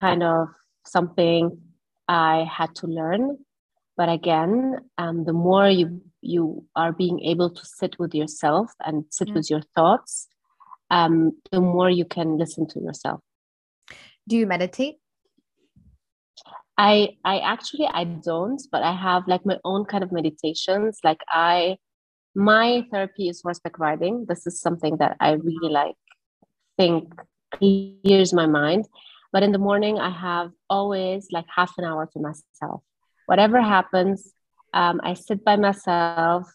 kind 0.00 0.22
of 0.22 0.48
something 0.84 1.58
I 2.08 2.46
had 2.50 2.74
to 2.76 2.86
learn. 2.86 3.38
But 3.96 4.08
again, 4.08 4.78
um, 4.98 5.24
the 5.24 5.32
more 5.32 5.68
you 5.68 6.02
you 6.20 6.64
are 6.74 6.92
being 6.92 7.20
able 7.20 7.50
to 7.50 7.66
sit 7.66 7.98
with 7.98 8.14
yourself 8.14 8.72
and 8.80 9.04
sit 9.10 9.28
yeah. 9.28 9.34
with 9.34 9.50
your 9.50 9.60
thoughts, 9.74 10.26
um, 10.90 11.32
the 11.52 11.60
more 11.60 11.90
you 11.90 12.04
can 12.04 12.38
listen 12.38 12.66
to 12.68 12.80
yourself. 12.80 13.20
Do 14.26 14.36
you 14.36 14.46
meditate? 14.46 14.96
I 16.76 17.16
I 17.24 17.38
actually 17.38 17.86
I 17.86 18.04
don't, 18.04 18.60
but 18.72 18.82
I 18.82 18.92
have 18.92 19.28
like 19.28 19.46
my 19.46 19.58
own 19.64 19.84
kind 19.84 20.02
of 20.02 20.12
meditations. 20.12 20.98
Like 21.04 21.20
I 21.28 21.78
my 22.34 22.84
therapy 22.90 23.28
is 23.28 23.42
horseback 23.42 23.78
riding. 23.78 24.26
This 24.28 24.46
is 24.46 24.60
something 24.60 24.96
that 24.98 25.16
I 25.20 25.32
really 25.32 25.72
like 25.72 25.94
think 26.76 27.12
clears 27.52 28.32
my 28.32 28.46
mind. 28.46 28.86
But 29.32 29.42
in 29.42 29.52
the 29.52 29.58
morning 29.58 29.98
I 29.98 30.10
have 30.10 30.50
always 30.68 31.28
like 31.30 31.46
half 31.54 31.72
an 31.78 31.84
hour 31.84 32.06
to 32.12 32.20
myself. 32.20 32.82
Whatever 33.26 33.60
happens, 33.60 34.32
um, 34.72 35.00
I 35.02 35.14
sit 35.14 35.44
by 35.44 35.56
myself. 35.56 36.52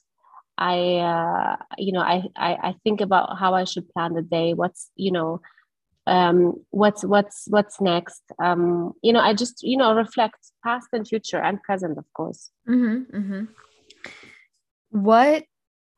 I, 0.57 0.97
uh, 0.97 1.55
you 1.77 1.93
know, 1.93 2.01
I, 2.01 2.23
I, 2.35 2.57
I 2.61 2.75
think 2.83 2.99
about 2.99 3.39
how 3.39 3.53
I 3.53 3.63
should 3.63 3.89
plan 3.89 4.13
the 4.13 4.21
day. 4.21 4.53
What's, 4.53 4.91
you 4.95 5.11
know, 5.11 5.41
um, 6.09 6.55
what's 6.71 7.03
what's 7.05 7.45
what's 7.47 7.79
next. 7.79 8.23
Um, 8.43 8.93
you 9.03 9.13
know, 9.13 9.19
I 9.19 9.33
just, 9.33 9.61
you 9.61 9.77
know, 9.77 9.93
reflect 9.93 10.37
past 10.63 10.87
and 10.91 11.07
future 11.07 11.37
and 11.37 11.61
present, 11.61 11.97
of 11.97 12.05
course. 12.13 12.49
Mm-hmm, 12.67 13.15
mm-hmm. 13.15 13.43
What 14.89 15.43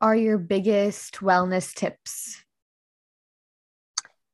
are 0.02 0.14
your 0.14 0.36
biggest 0.36 1.20
wellness 1.20 1.74
tips? 1.74 2.44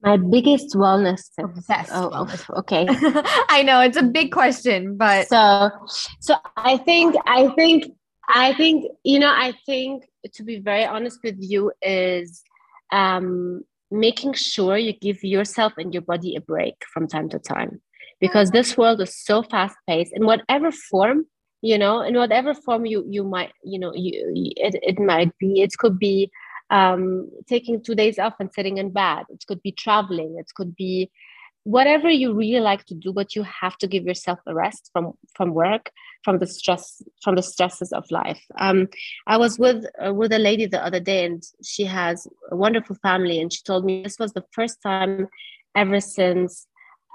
My 0.02 0.16
biggest 0.16 0.74
wellness 0.74 1.22
tips. 1.38 1.66
Best 1.66 1.92
oh, 1.94 2.10
wellness. 2.10 2.58
okay. 2.58 2.86
I 3.48 3.62
know 3.62 3.80
it's 3.80 3.96
a 3.96 4.02
big 4.02 4.32
question, 4.32 4.96
but 4.96 5.28
so 5.28 5.70
so 6.20 6.34
I 6.56 6.76
think 6.78 7.14
I 7.24 7.48
think 7.54 7.84
I 8.28 8.52
think 8.54 8.84
you 9.04 9.20
know 9.20 9.30
I 9.30 9.54
think 9.64 10.04
to 10.34 10.42
be 10.42 10.58
very 10.58 10.84
honest 10.84 11.20
with 11.22 11.36
you 11.38 11.72
is 11.82 12.42
um 12.90 13.62
making 13.90 14.34
sure 14.34 14.76
you 14.76 14.92
give 14.92 15.22
yourself 15.22 15.72
and 15.78 15.92
your 15.94 16.02
body 16.02 16.36
a 16.36 16.40
break 16.40 16.76
from 16.92 17.08
time 17.08 17.28
to 17.30 17.38
time. 17.38 17.80
Because 18.20 18.50
this 18.50 18.76
world 18.76 19.00
is 19.00 19.16
so 19.16 19.42
fast 19.42 19.76
paced 19.88 20.12
in 20.14 20.26
whatever 20.26 20.72
form 20.72 21.26
you 21.60 21.76
know 21.76 22.02
in 22.02 22.14
whatever 22.14 22.54
form 22.54 22.86
you 22.86 23.04
you 23.08 23.24
might 23.24 23.50
you 23.64 23.78
know 23.78 23.92
you 23.94 24.12
it, 24.56 24.76
it 24.82 24.98
might 24.98 25.36
be. 25.38 25.62
It 25.62 25.72
could 25.78 25.98
be 25.98 26.30
um 26.70 27.28
taking 27.48 27.82
two 27.82 27.94
days 27.94 28.18
off 28.18 28.34
and 28.40 28.52
sitting 28.52 28.78
in 28.78 28.90
bed. 28.90 29.24
It 29.28 29.44
could 29.46 29.62
be 29.62 29.72
traveling. 29.72 30.36
It 30.38 30.50
could 30.54 30.74
be 30.76 31.10
whatever 31.68 32.08
you 32.08 32.32
really 32.32 32.60
like 32.60 32.82
to 32.86 32.94
do 32.94 33.12
but 33.12 33.36
you 33.36 33.42
have 33.42 33.76
to 33.76 33.86
give 33.86 34.04
yourself 34.04 34.38
a 34.46 34.54
rest 34.54 34.88
from 34.92 35.12
from 35.36 35.52
work 35.52 35.90
from 36.24 36.38
the 36.38 36.46
stress 36.46 37.02
from 37.22 37.34
the 37.34 37.42
stresses 37.42 37.92
of 37.92 38.04
life. 38.10 38.42
Um, 38.58 38.88
i 39.26 39.36
was 39.36 39.58
with 39.58 39.84
uh, 40.04 40.14
with 40.14 40.32
a 40.32 40.38
lady 40.38 40.66
the 40.66 40.82
other 40.82 41.02
day 41.10 41.26
and 41.26 41.42
she 41.62 41.84
has 41.84 42.26
a 42.50 42.56
wonderful 42.56 42.96
family 43.02 43.38
and 43.40 43.52
she 43.52 43.62
told 43.62 43.84
me 43.84 44.02
this 44.02 44.18
was 44.18 44.32
the 44.32 44.46
first 44.52 44.80
time 44.82 45.28
ever 45.74 46.00
since 46.00 46.66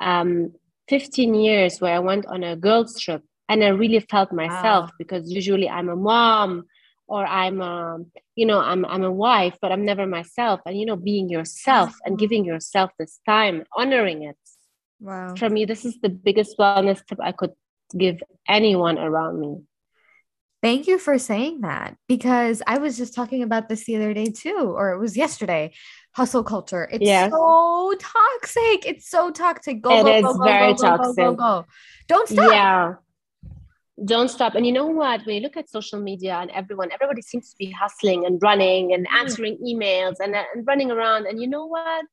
um, 0.02 0.54
15 0.88 1.34
years 1.34 1.80
where 1.80 1.96
i 1.96 2.00
went 2.00 2.26
on 2.28 2.44
a 2.44 2.56
girls 2.56 3.00
trip 3.00 3.24
and 3.50 3.64
i 3.64 3.70
really 3.70 4.02
felt 4.02 4.32
myself 4.32 4.86
wow. 4.86 4.98
because 5.00 5.32
usually 5.32 5.70
i'm 5.70 5.90
a 5.90 5.96
mom 5.96 6.66
or 7.08 7.26
i'm 7.26 7.62
a 7.62 7.98
you 8.36 8.46
know 8.46 8.60
i'm 8.60 8.86
i'm 8.86 9.04
a 9.04 9.12
wife 9.12 9.56
but 9.62 9.72
i'm 9.72 9.86
never 9.86 10.06
myself. 10.06 10.60
And 10.66 10.80
you 10.80 10.86
know 10.86 10.96
being 10.96 11.30
yourself 11.30 11.92
and 12.06 12.18
giving 12.18 12.46
yourself 12.46 12.92
this 12.98 13.20
time 13.26 13.64
honoring 13.76 14.24
it 14.24 14.38
wow 15.00 15.34
for 15.36 15.50
me 15.50 15.66
this 15.66 15.86
is 15.86 16.00
the 16.02 16.10
biggest 16.10 16.58
wellness 16.58 17.06
tip 17.06 17.20
i 17.22 17.32
could 17.32 17.52
give 17.98 18.22
anyone 18.48 18.98
around 18.98 19.40
me 19.40 19.62
Thank 20.62 20.88
you 20.88 20.98
for 20.98 21.20
saying 21.20 21.60
that 21.60 21.98
because 22.08 22.64
I 22.66 22.78
was 22.78 22.96
just 22.96 23.14
talking 23.14 23.44
about 23.44 23.68
this 23.68 23.84
the 23.84 23.98
other 23.98 24.14
day 24.14 24.28
too, 24.28 24.74
or 24.74 24.94
it 24.94 24.98
was 24.98 25.18
yesterday. 25.18 25.74
Hustle 26.14 26.42
culture. 26.42 26.88
It's 26.90 27.04
yes. 27.04 27.34
so 27.34 27.94
toxic. 28.00 28.86
It's 28.86 29.10
so 29.10 29.30
toxic. 29.30 29.82
Go, 29.82 30.00
it 30.00 30.04
go, 30.04 30.30
is 30.30 30.38
go, 30.38 30.44
very 30.46 30.74
go, 30.74 30.82
toxic. 30.82 31.16
Go, 31.18 31.32
go, 31.32 31.36
go, 31.36 31.66
Don't 32.08 32.30
stop. 32.30 32.50
Yeah 32.50 32.94
don't 34.06 34.30
stop 34.30 34.56
and 34.56 34.66
you 34.66 34.72
know 34.72 34.88
what 34.88 35.26
when 35.26 35.36
you 35.36 35.42
look 35.42 35.56
at 35.56 35.70
social 35.70 36.00
media 36.00 36.36
and 36.36 36.50
everyone 36.52 36.90
everybody 36.92 37.22
seems 37.22 37.52
to 37.52 37.56
be 37.58 37.70
hustling 37.70 38.26
and 38.26 38.42
running 38.42 38.94
and 38.94 39.08
mm. 39.08 39.14
answering 39.14 39.58
mm. 39.58 39.74
emails 39.74 40.16
and, 40.20 40.36
and 40.36 40.66
running 40.66 40.90
around 40.90 41.28
and 41.28 41.40
you 41.40 41.48
know 41.48 41.66
what 41.66 42.06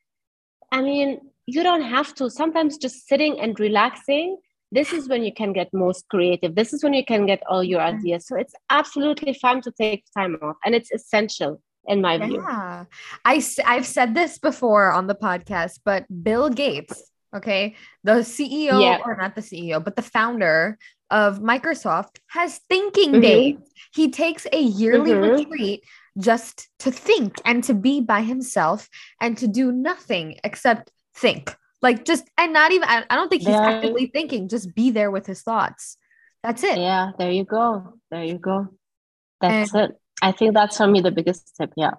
i 0.72 0.82
mean 0.82 1.20
you 1.54 1.62
don't 1.62 1.82
have 1.82 2.14
to 2.14 2.30
sometimes 2.30 2.78
just 2.78 3.08
sitting 3.08 3.38
and 3.40 3.58
relaxing 3.60 4.36
this 4.72 4.92
is 4.92 5.08
when 5.08 5.22
you 5.24 5.32
can 5.32 5.52
get 5.52 5.68
most 5.72 6.08
creative 6.08 6.54
this 6.54 6.72
is 6.72 6.82
when 6.84 6.94
you 6.94 7.04
can 7.04 7.26
get 7.26 7.42
all 7.48 7.62
your 7.62 7.80
ideas 7.80 8.26
so 8.26 8.36
it's 8.36 8.54
absolutely 8.70 9.32
fine 9.34 9.60
to 9.60 9.72
take 9.72 10.04
time 10.16 10.36
off 10.42 10.56
and 10.64 10.74
it's 10.74 10.92
essential 10.92 11.60
in 11.86 12.00
my 12.00 12.18
view 12.18 12.42
yeah 12.42 12.84
I, 13.24 13.42
i've 13.66 13.86
said 13.86 14.14
this 14.14 14.38
before 14.38 14.92
on 14.92 15.06
the 15.06 15.14
podcast 15.14 15.80
but 15.84 16.04
bill 16.22 16.48
gates 16.50 17.10
okay 17.34 17.74
the 18.04 18.22
ceo 18.34 18.80
yeah. 18.82 18.98
or 19.04 19.16
not 19.16 19.34
the 19.34 19.40
ceo 19.40 19.82
but 19.82 19.96
the 19.96 20.02
founder 20.02 20.78
of 21.10 21.40
Microsoft 21.40 22.18
has 22.28 22.60
thinking 22.68 23.12
mm-hmm. 23.12 23.20
days. 23.20 23.56
He 23.92 24.10
takes 24.10 24.46
a 24.52 24.60
yearly 24.60 25.10
mm-hmm. 25.10 25.40
retreat 25.40 25.84
just 26.18 26.68
to 26.80 26.90
think 26.90 27.36
and 27.44 27.64
to 27.64 27.74
be 27.74 28.00
by 28.00 28.22
himself 28.22 28.88
and 29.20 29.36
to 29.38 29.48
do 29.48 29.72
nothing 29.72 30.36
except 30.44 30.90
think. 31.20 31.56
Like 31.82 32.04
just 32.04 32.28
and 32.36 32.52
not 32.52 32.72
even 32.72 32.88
I, 32.88 33.04
I 33.08 33.16
don't 33.16 33.28
think 33.28 33.42
he's 33.42 33.54
there. 33.54 33.62
actively 33.62 34.06
thinking, 34.06 34.48
just 34.48 34.74
be 34.74 34.90
there 34.90 35.10
with 35.10 35.26
his 35.26 35.42
thoughts. 35.42 35.96
That's 36.42 36.62
it. 36.62 36.78
Yeah, 36.78 37.12
there 37.18 37.30
you 37.30 37.44
go. 37.44 37.94
There 38.10 38.24
you 38.24 38.38
go. 38.38 38.68
That's 39.40 39.74
and, 39.74 39.90
it. 39.90 40.00
I 40.22 40.32
think 40.32 40.54
that's 40.54 40.76
for 40.76 40.86
me 40.86 41.00
the 41.00 41.10
biggest 41.10 41.54
tip. 41.56 41.72
Yeah. 41.76 41.92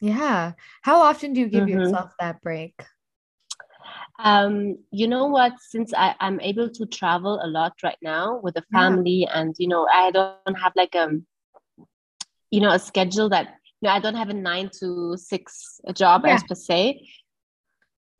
Yeah. 0.00 0.52
How 0.82 1.02
often 1.02 1.32
do 1.32 1.40
you 1.40 1.48
give 1.48 1.64
mm-hmm. 1.64 1.80
yourself 1.80 2.10
that 2.18 2.40
break? 2.42 2.74
Um, 4.18 4.78
you 4.90 5.06
know 5.08 5.26
what? 5.26 5.52
Since 5.60 5.94
I, 5.94 6.14
I'm 6.20 6.40
able 6.40 6.68
to 6.70 6.86
travel 6.86 7.40
a 7.42 7.46
lot 7.46 7.74
right 7.82 7.96
now 8.02 8.40
with 8.42 8.54
the 8.54 8.64
family, 8.72 9.26
yeah. 9.26 9.40
and 9.40 9.54
you 9.58 9.68
know, 9.68 9.86
I 9.92 10.10
don't 10.10 10.58
have 10.58 10.72
like 10.76 10.94
a, 10.94 11.04
um, 11.04 11.26
you 12.50 12.60
know, 12.60 12.70
a 12.70 12.78
schedule 12.78 13.28
that 13.30 13.54
you 13.80 13.88
know, 13.88 13.90
I 13.90 14.00
don't 14.00 14.14
have 14.14 14.28
a 14.28 14.34
nine 14.34 14.70
to 14.80 15.16
six 15.16 15.80
job 15.94 16.22
yeah. 16.24 16.34
as 16.34 16.42
per 16.44 16.54
se. 16.54 17.08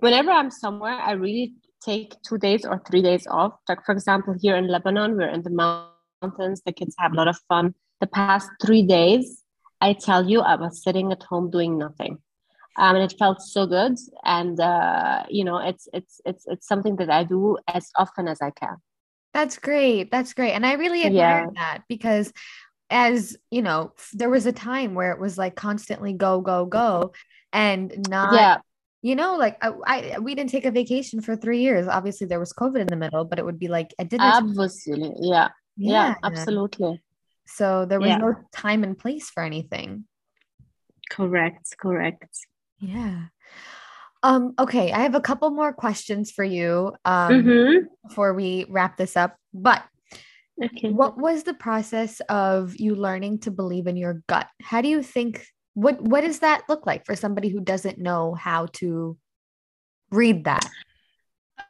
Whenever 0.00 0.30
I'm 0.30 0.50
somewhere, 0.50 0.94
I 0.94 1.12
really 1.12 1.54
take 1.82 2.14
two 2.22 2.38
days 2.38 2.64
or 2.64 2.82
three 2.88 3.02
days 3.02 3.26
off. 3.26 3.54
Like 3.68 3.84
for 3.84 3.92
example, 3.92 4.34
here 4.40 4.56
in 4.56 4.68
Lebanon, 4.68 5.16
we're 5.16 5.28
in 5.28 5.42
the 5.42 5.50
mountains. 5.50 6.62
The 6.64 6.72
kids 6.72 6.94
have 6.98 7.12
a 7.12 7.16
lot 7.16 7.28
of 7.28 7.38
fun. 7.48 7.74
The 8.00 8.06
past 8.06 8.50
three 8.64 8.82
days, 8.82 9.42
I 9.80 9.92
tell 9.94 10.28
you, 10.28 10.40
I 10.40 10.56
was 10.56 10.82
sitting 10.82 11.12
at 11.12 11.22
home 11.22 11.50
doing 11.50 11.78
nothing 11.78 12.18
um, 12.76 12.96
and 12.96 13.04
it 13.04 13.18
felt 13.18 13.42
so 13.42 13.66
good 13.66 13.96
and 14.24 14.58
uh, 14.60 15.24
you 15.28 15.44
know 15.44 15.58
it's 15.58 15.88
it's 15.92 16.20
it's 16.24 16.44
it's 16.46 16.66
something 16.66 16.96
that 16.96 17.10
i 17.10 17.24
do 17.24 17.56
as 17.68 17.90
often 17.96 18.28
as 18.28 18.40
i 18.40 18.50
can 18.50 18.76
that's 19.32 19.58
great 19.58 20.10
that's 20.10 20.32
great 20.32 20.52
and 20.52 20.66
i 20.66 20.74
really 20.74 21.04
admire 21.04 21.44
yeah. 21.44 21.50
that 21.54 21.82
because 21.88 22.32
as 22.88 23.36
you 23.50 23.62
know 23.62 23.92
there 24.14 24.30
was 24.30 24.46
a 24.46 24.52
time 24.52 24.94
where 24.94 25.12
it 25.12 25.20
was 25.20 25.38
like 25.38 25.54
constantly 25.54 26.12
go 26.12 26.40
go 26.40 26.66
go 26.66 27.12
and 27.52 28.08
not 28.08 28.34
yeah 28.34 28.56
you 29.02 29.16
know 29.16 29.36
like 29.36 29.56
I, 29.62 29.72
I, 29.86 30.18
we 30.18 30.34
didn't 30.34 30.50
take 30.50 30.66
a 30.66 30.70
vacation 30.70 31.20
for 31.20 31.36
three 31.36 31.60
years 31.60 31.88
obviously 31.88 32.26
there 32.26 32.40
was 32.40 32.52
covid 32.52 32.80
in 32.80 32.86
the 32.86 32.96
middle 32.96 33.24
but 33.24 33.38
it 33.38 33.44
would 33.44 33.58
be 33.58 33.68
like 33.68 33.94
i 33.98 34.04
didn't 34.04 34.26
absolutely 34.26 35.12
yeah. 35.20 35.48
yeah 35.76 35.90
yeah 35.92 36.14
absolutely 36.22 37.02
so 37.46 37.86
there 37.86 37.98
was 37.98 38.08
yeah. 38.08 38.18
no 38.18 38.34
time 38.52 38.84
and 38.84 38.98
place 38.98 39.30
for 39.30 39.42
anything 39.42 40.04
correct 41.10 41.74
correct 41.78 42.46
yeah. 42.80 43.26
Um, 44.22 44.54
okay, 44.58 44.92
I 44.92 45.00
have 45.00 45.14
a 45.14 45.20
couple 45.20 45.50
more 45.50 45.72
questions 45.72 46.30
for 46.30 46.44
you 46.44 46.92
um, 47.04 47.32
mm-hmm. 47.32 47.86
before 48.06 48.34
we 48.34 48.66
wrap 48.68 48.96
this 48.96 49.16
up. 49.16 49.36
But 49.54 49.82
okay. 50.62 50.90
what 50.90 51.16
was 51.16 51.44
the 51.44 51.54
process 51.54 52.20
of 52.28 52.76
you 52.76 52.94
learning 52.94 53.40
to 53.40 53.50
believe 53.50 53.86
in 53.86 53.96
your 53.96 54.22
gut? 54.26 54.48
How 54.60 54.82
do 54.82 54.88
you 54.88 55.02
think? 55.02 55.46
What 55.74 56.00
What 56.00 56.22
does 56.22 56.40
that 56.40 56.62
look 56.68 56.86
like 56.86 57.06
for 57.06 57.16
somebody 57.16 57.48
who 57.48 57.60
doesn't 57.60 57.98
know 57.98 58.34
how 58.34 58.66
to 58.80 59.16
read 60.10 60.44
that? 60.44 60.68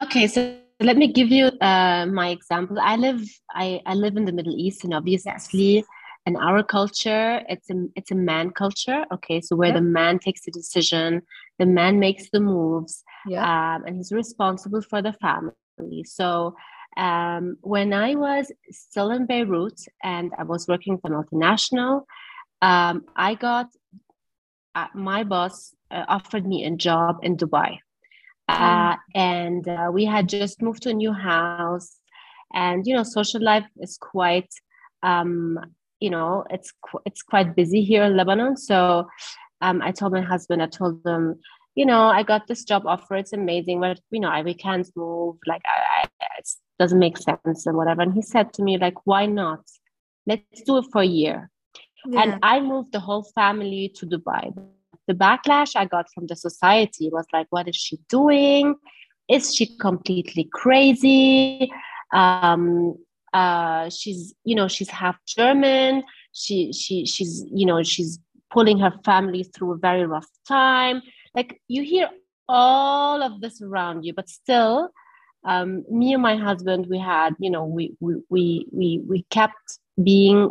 Okay, 0.03 0.27
so 0.27 0.57
let 0.81 0.97
me 0.97 1.13
give 1.13 1.31
you 1.31 1.47
uh, 1.61 2.07
my 2.07 2.31
example. 2.31 2.79
I 2.81 2.97
live 2.97 3.23
I, 3.51 3.81
I 3.85 3.95
live 3.95 4.17
in 4.17 4.25
the 4.25 4.33
Middle 4.33 4.55
East, 4.57 4.85
and 4.85 4.95
obviously. 4.95 5.77
Yes 5.77 5.85
in 6.27 6.37
our 6.37 6.63
culture 6.63 7.43
it's 7.49 7.71
a 7.71 7.87
it's 7.97 8.11
a 8.11 8.15
man 8.15 8.51
culture 8.51 9.05
okay 9.13 9.41
so 9.41 9.57
where 9.57 9.69
yeah. 9.69 9.75
the 9.75 9.81
man 9.81 10.19
takes 10.19 10.43
the 10.45 10.51
decision 10.51 11.23
the 11.59 11.67
man 11.67 11.99
makes 11.99 12.29
the 12.31 12.41
moves 12.41 13.03
yeah. 13.27 13.75
um, 13.75 13.85
and 13.85 13.97
he's 13.97 14.13
responsible 14.13 14.83
for 14.83 15.01
the 15.01 15.15
family 15.15 16.05
so 16.05 16.55
um, 16.97 17.57
when 17.63 17.93
i 17.93 18.15
was 18.15 18.53
still 18.71 19.11
in 19.11 19.27
beirut 19.27 19.81
and 20.03 20.33
i 20.39 20.43
was 20.43 20.69
working 20.69 20.99
for 20.99 21.11
multinational 21.11 22.03
um, 22.63 23.05
i 23.17 23.35
got 23.35 23.69
uh, 24.75 24.87
my 24.95 25.25
boss 25.25 25.75
uh, 25.91 26.05
offered 26.09 26.47
me 26.47 26.65
a 26.65 26.71
job 26.71 27.19
in 27.23 27.37
dubai 27.37 27.79
uh, 28.49 28.95
mm. 28.95 28.99
and 29.15 29.69
uh, 29.69 29.91
we 29.93 30.05
had 30.05 30.29
just 30.29 30.63
moved 30.63 30.83
to 30.83 30.91
a 30.91 30.95
new 30.95 31.13
house 31.13 32.01
and 32.55 32.87
you 32.87 32.95
know 32.95 33.03
social 33.03 33.43
life 33.43 33.67
is 33.81 33.97
quite 33.97 34.53
um, 35.03 35.59
you 36.01 36.11
know 36.11 36.45
it's 36.51 36.73
qu- 36.83 37.03
it's 37.05 37.23
quite 37.23 37.55
busy 37.55 37.83
here 37.83 38.05
in 38.05 38.17
Lebanon. 38.17 38.57
So 38.57 39.07
um, 39.61 39.83
I 39.83 39.93
told 39.93 40.13
my 40.13 40.23
husband, 40.23 40.63
I 40.63 40.67
told 40.67 41.07
him, 41.07 41.39
you 41.75 41.87
know, 41.87 42.03
I 42.03 42.23
got 42.23 42.47
this 42.47 42.65
job 42.65 42.87
offer. 42.87 43.15
It's 43.17 43.33
amazing, 43.33 43.81
but 43.81 44.01
you 44.11 44.21
know, 44.21 44.29
I 44.29 44.43
we 44.43 44.55
can't 44.55 44.89
move. 44.97 45.37
Like, 45.47 45.63
I, 45.67 46.07
I, 46.21 46.27
it 46.39 46.49
doesn't 46.79 46.99
make 46.99 47.19
sense 47.19 47.67
and 47.67 47.77
whatever. 47.77 48.03
And 48.03 48.15
he 48.15 48.23
said 48.23 48.53
to 48.55 48.63
me, 48.63 48.79
like, 48.79 49.07
why 49.07 49.27
not? 49.27 49.61
Let's 50.27 50.63
do 50.63 50.79
it 50.79 50.87
for 50.93 51.03
a 51.03 51.07
year. 51.07 51.51
Yeah. 52.07 52.23
And 52.23 52.39
I 52.43 52.61
moved 52.61 52.93
the 52.93 53.01
whole 53.01 53.25
family 53.35 53.93
to 53.97 54.07
Dubai. 54.07 54.55
The 55.07 55.15
backlash 55.15 55.75
I 55.77 55.87
got 55.87 56.07
from 56.15 56.27
the 56.27 56.37
society 56.37 57.11
was 57.11 57.27
like, 57.33 57.47
what 57.51 57.69
is 57.69 57.77
she 57.77 57.99
doing? 58.09 58.75
Is 59.29 59.55
she 59.55 59.67
completely 59.79 60.49
crazy? 60.53 61.71
Um, 62.13 62.97
uh, 63.33 63.89
she's 63.91 64.35
you 64.45 64.55
know 64.55 64.69
she's 64.69 64.91
half 64.91 65.17
German. 65.27 66.03
She 66.33 66.73
she 66.73 67.07
she's 67.07 67.45
you 67.53 67.67
know 67.67 67.83
she's 67.83 68.19
pulling 68.51 68.79
her 68.79 68.93
family 69.05 69.45
through 69.45 69.73
a 69.73 69.79
very 69.79 70.07
rough 70.07 70.29
time. 70.47 71.03
Like 71.35 71.61
you 71.69 71.83
hear 71.83 72.09
all 72.49 73.23
of 73.23 73.41
this 73.41 73.63
around 73.63 74.05
you, 74.05 74.13
but 74.13 74.29
still, 74.29 74.91
um, 75.45 75.85
me 75.91 76.13
and 76.13 76.23
my 76.23 76.37
husband, 76.37 76.87
we 76.89 76.99
had, 76.99 77.35
you 77.39 77.51
know, 77.51 77.65
we 77.65 77.95
we 78.01 78.17
we 78.29 78.67
we, 78.73 79.03
we 79.09 79.23
kept 79.31 79.79
being 80.03 80.51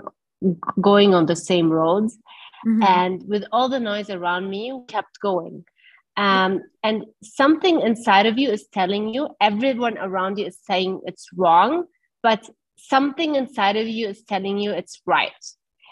going 0.80 1.14
on 1.14 1.26
the 1.26 1.36
same 1.36 1.70
roads, 1.70 2.18
mm-hmm. 2.66 2.84
and 2.84 3.24
with 3.28 3.46
all 3.52 3.70
the 3.70 3.80
noise 3.80 4.10
around 4.10 4.50
me, 4.50 4.72
we 4.74 4.86
kept 4.86 5.20
going. 5.20 5.66
Um, 6.18 6.64
and 6.84 7.06
something 7.24 7.82
inside 7.82 8.26
of 8.26 8.38
you 8.38 8.50
is 8.50 8.68
telling 8.74 9.14
you 9.14 9.30
everyone 9.40 9.98
around 9.98 10.38
you 10.38 10.48
is 10.48 10.60
saying 10.68 11.00
it's 11.06 11.28
wrong, 11.36 11.86
but 12.22 12.50
something 12.78 13.36
inside 13.36 13.78
of 13.78 13.88
you 13.88 14.10
is 14.10 14.24
telling 14.24 14.58
you 14.58 14.72
it's 14.72 15.02
right. 15.06 15.32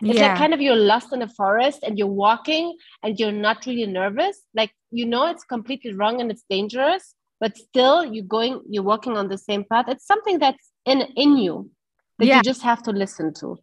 It's 0.01 0.19
yeah. 0.19 0.29
like 0.29 0.37
kind 0.37 0.53
of 0.53 0.61
you're 0.61 0.75
lost 0.75 1.13
in 1.13 1.19
the 1.19 1.27
forest 1.29 1.79
and 1.83 1.97
you're 1.97 2.07
walking 2.07 2.77
and 3.03 3.17
you're 3.17 3.31
not 3.31 3.65
really 3.65 3.85
nervous. 3.85 4.37
Like 4.53 4.71
you 4.91 5.05
know 5.05 5.27
it's 5.27 5.43
completely 5.43 5.93
wrong 5.93 6.21
and 6.21 6.29
it's 6.29 6.43
dangerous, 6.49 7.15
but 7.39 7.57
still 7.57 8.05
you're 8.05 8.25
going, 8.25 8.61
you're 8.69 8.83
walking 8.83 9.17
on 9.17 9.29
the 9.29 9.37
same 9.37 9.63
path. 9.63 9.85
It's 9.87 10.05
something 10.05 10.39
that's 10.39 10.71
in 10.85 11.01
in 11.15 11.37
you 11.37 11.71
that 12.19 12.25
yeah. 12.25 12.37
you 12.37 12.43
just 12.43 12.61
have 12.61 12.83
to 12.83 12.91
listen 12.91 13.33
to. 13.35 13.57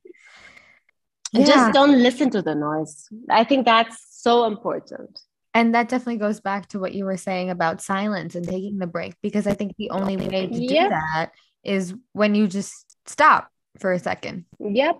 Yeah. 1.35 1.47
Just 1.47 1.73
don't 1.73 2.01
listen 2.01 2.31
to 2.31 2.43
the 2.43 2.55
noise. 2.55 3.09
I 3.29 3.43
think 3.45 3.65
that's 3.67 3.97
so 4.09 4.45
important. 4.45 5.19
And 5.53 5.75
that 5.75 5.89
definitely 5.89 6.19
goes 6.19 6.41
back 6.41 6.69
to 6.69 6.79
what 6.79 6.95
you 6.95 7.05
were 7.05 7.17
saying 7.17 7.51
about 7.51 7.81
silence 7.83 8.35
and 8.35 8.47
taking 8.47 8.79
the 8.79 8.87
break, 8.87 9.15
because 9.21 9.47
I 9.47 9.55
think 9.55 9.75
the 9.77 9.91
only 9.91 10.17
way 10.17 10.47
to 10.47 10.49
do 10.49 10.89
that 10.89 11.33
is 11.63 11.95
when 12.13 12.35
you 12.35 12.47
just 12.47 12.97
stop 13.07 13.51
for 13.79 13.93
a 13.93 13.99
second. 13.99 14.45
Yep, 14.61 14.99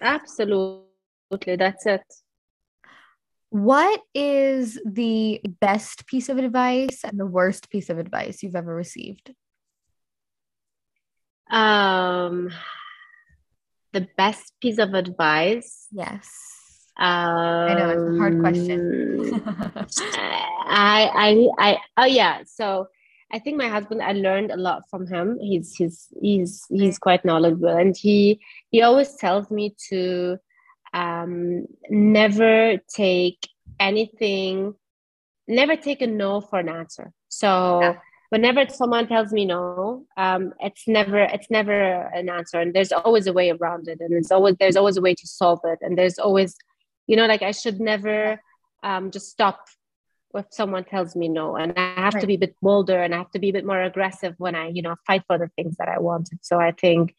absolutely. 0.00 1.56
That's 1.56 1.86
it. 1.86 2.02
What 3.50 4.00
is 4.14 4.80
the 4.84 5.40
best 5.60 6.06
piece 6.06 6.28
of 6.28 6.38
advice 6.38 7.04
and 7.04 7.18
the 7.20 7.26
worst 7.26 7.68
piece 7.70 7.90
of 7.90 7.98
advice 7.98 8.42
you've 8.42 8.56
ever 8.56 8.74
received? 8.74 9.34
Um, 11.50 12.50
the 13.92 14.08
best 14.16 14.52
piece 14.60 14.78
of 14.78 14.94
advice. 14.94 15.88
Yes. 15.92 16.28
Um, 16.98 17.06
I 17.06 17.74
know 17.74 17.90
it's 17.90 18.14
a 18.14 18.18
hard 18.18 18.40
question. 18.40 19.42
I, 20.66 21.10
I, 21.14 21.48
I, 21.58 21.78
oh 21.96 22.04
yeah. 22.04 22.42
So 22.46 22.88
I 23.30 23.38
think 23.38 23.56
my 23.56 23.68
husband, 23.68 24.02
I 24.02 24.12
learned 24.12 24.50
a 24.50 24.56
lot 24.56 24.82
from 24.90 25.06
him. 25.06 25.38
He's 25.40 25.74
he's 25.74 26.08
he's 26.20 26.64
he's 26.68 26.98
quite 26.98 27.24
knowledgeable, 27.24 27.76
and 27.76 27.96
he 27.96 28.40
he 28.70 28.82
always 28.82 29.14
tells 29.16 29.50
me 29.50 29.74
to 29.88 30.36
um, 30.92 31.66
never 31.88 32.76
take 32.94 33.48
anything, 33.80 34.74
never 35.48 35.76
take 35.76 36.02
a 36.02 36.06
no 36.06 36.42
for 36.42 36.58
an 36.58 36.68
answer. 36.68 37.12
So 37.28 37.80
yeah. 37.80 37.96
Whenever 38.32 38.66
someone 38.70 39.06
tells 39.06 39.30
me 39.30 39.44
no, 39.44 40.06
um, 40.16 40.54
it's 40.58 40.88
never 40.88 41.18
it's 41.18 41.50
never 41.50 41.78
an 42.18 42.30
answer, 42.30 42.58
and 42.58 42.72
there's 42.72 42.90
always 42.90 43.26
a 43.26 43.32
way 43.32 43.50
around 43.50 43.88
it, 43.88 43.98
and 44.00 44.14
it's 44.14 44.32
always 44.32 44.56
there's 44.58 44.76
always 44.76 44.96
a 44.96 45.02
way 45.02 45.14
to 45.14 45.26
solve 45.26 45.60
it, 45.64 45.78
and 45.82 45.98
there's 45.98 46.18
always, 46.18 46.56
you 47.06 47.14
know, 47.14 47.26
like 47.26 47.42
I 47.42 47.50
should 47.50 47.78
never 47.78 48.40
um, 48.82 49.10
just 49.10 49.28
stop 49.28 49.68
if 50.34 50.46
someone 50.50 50.84
tells 50.84 51.14
me 51.14 51.28
no. 51.28 51.56
And 51.56 51.74
i 51.76 52.00
have 52.00 52.14
right. 52.14 52.20
to 52.22 52.26
be 52.26 52.36
a 52.36 52.44
bit 52.46 52.56
bolder 52.62 53.02
and 53.02 53.14
i 53.14 53.18
have 53.18 53.30
to 53.32 53.38
be 53.38 53.50
a 53.50 53.52
bit 53.52 53.66
more 53.66 53.82
aggressive 53.82 54.34
when 54.38 54.54
i 54.54 54.68
you 54.68 54.80
know 54.80 54.96
fight 55.06 55.24
for 55.26 55.36
the 55.36 55.50
things 55.56 55.76
that 55.76 55.90
i 55.90 55.98
wanted 55.98 56.38
so 56.40 56.58
i 56.58 56.72
think 56.72 57.14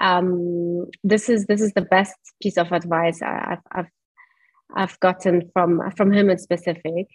um, 0.00 0.86
this 1.04 1.28
is 1.28 1.44
this 1.44 1.60
is 1.60 1.72
the 1.74 1.88
best 1.96 2.16
piece 2.42 2.56
of 2.56 2.72
advice 2.72 3.20
i've 3.20 3.64
i've, 3.70 3.90
I've 4.74 4.98
gotten 5.00 5.50
from 5.52 5.82
from 5.96 6.10
him 6.10 6.30
in 6.30 6.38
specific. 6.38 7.06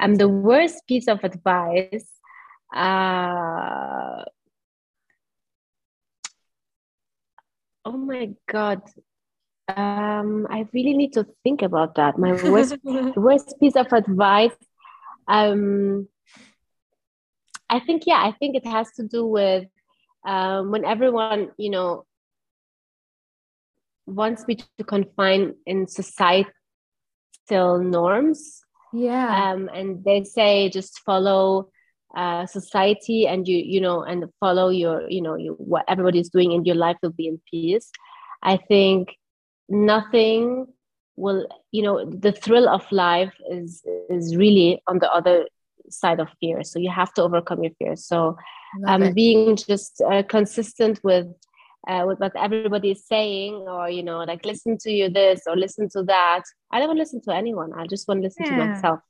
Um 0.00 0.16
the 0.16 0.28
worst 0.28 0.86
piece 0.88 1.08
of 1.08 1.22
advice 1.22 2.08
uh 2.74 4.24
oh 7.84 7.96
my 7.96 8.30
god 8.50 8.82
um, 9.68 10.46
I 10.48 10.66
really 10.72 10.94
need 10.94 11.12
to 11.12 11.26
think 11.44 11.60
about 11.60 11.96
that. 11.96 12.18
My 12.18 12.32
worst, 12.50 12.78
worst 12.82 13.54
piece 13.60 13.76
of 13.76 13.92
advice 13.92 14.56
um, 15.28 16.08
I 17.70 17.80
think, 17.80 18.04
yeah, 18.06 18.22
I 18.24 18.32
think 18.32 18.56
it 18.56 18.66
has 18.66 18.90
to 18.92 19.04
do 19.04 19.26
with 19.26 19.66
um, 20.26 20.70
when 20.70 20.84
everyone, 20.84 21.50
you 21.58 21.70
know, 21.70 22.06
wants 24.06 24.46
me 24.48 24.56
to 24.78 24.84
confine 24.84 25.54
in 25.66 25.86
societal 25.86 26.48
norms. 27.52 28.62
Yeah. 28.92 29.52
Um, 29.52 29.68
and 29.72 30.02
they 30.02 30.24
say 30.24 30.70
just 30.70 31.00
follow 31.00 31.68
uh, 32.16 32.46
society 32.46 33.26
and 33.26 33.46
you, 33.46 33.56
you 33.56 33.80
know, 33.80 34.02
and 34.02 34.24
follow 34.40 34.68
your, 34.70 35.08
you 35.10 35.22
know, 35.22 35.36
you, 35.36 35.54
what 35.58 35.84
everybody's 35.88 36.30
doing 36.30 36.52
in 36.52 36.64
your 36.64 36.76
life 36.76 36.96
will 37.02 37.10
be 37.10 37.28
in 37.28 37.40
peace. 37.50 37.90
I 38.42 38.56
think 38.56 39.16
nothing 39.68 40.66
will 41.16 41.46
you 41.72 41.82
know 41.82 42.04
the 42.08 42.32
thrill 42.32 42.68
of 42.68 42.90
life 42.92 43.34
is 43.50 43.82
is 44.08 44.36
really 44.36 44.80
on 44.86 45.00
the 45.00 45.10
other 45.12 45.46
side 45.90 46.20
of 46.20 46.28
fear. 46.40 46.62
So 46.64 46.78
you 46.78 46.90
have 46.90 47.12
to 47.14 47.22
overcome 47.22 47.62
your 47.62 47.72
fears. 47.78 48.04
So 48.04 48.36
um, 48.86 49.12
being 49.14 49.56
just 49.56 50.02
uh, 50.02 50.22
consistent 50.22 51.00
with 51.02 51.26
uh, 51.88 52.04
with 52.06 52.18
what 52.20 52.32
everybody 52.36 52.90
is 52.90 53.06
saying 53.06 53.54
or 53.54 53.88
you 53.88 54.02
know 54.02 54.18
like 54.18 54.44
listen 54.44 54.78
to 54.78 54.90
you 54.90 55.08
this 55.08 55.42
or 55.46 55.56
listen 55.56 55.88
to 55.90 56.02
that. 56.04 56.42
I 56.70 56.78
don't 56.78 56.88
want 56.88 56.98
to 56.98 57.02
listen 57.02 57.22
to 57.22 57.34
anyone. 57.34 57.72
I 57.76 57.86
just 57.86 58.06
want 58.06 58.18
to 58.18 58.24
listen 58.24 58.44
yeah. 58.46 58.50
to 58.50 58.64
myself. 58.66 59.00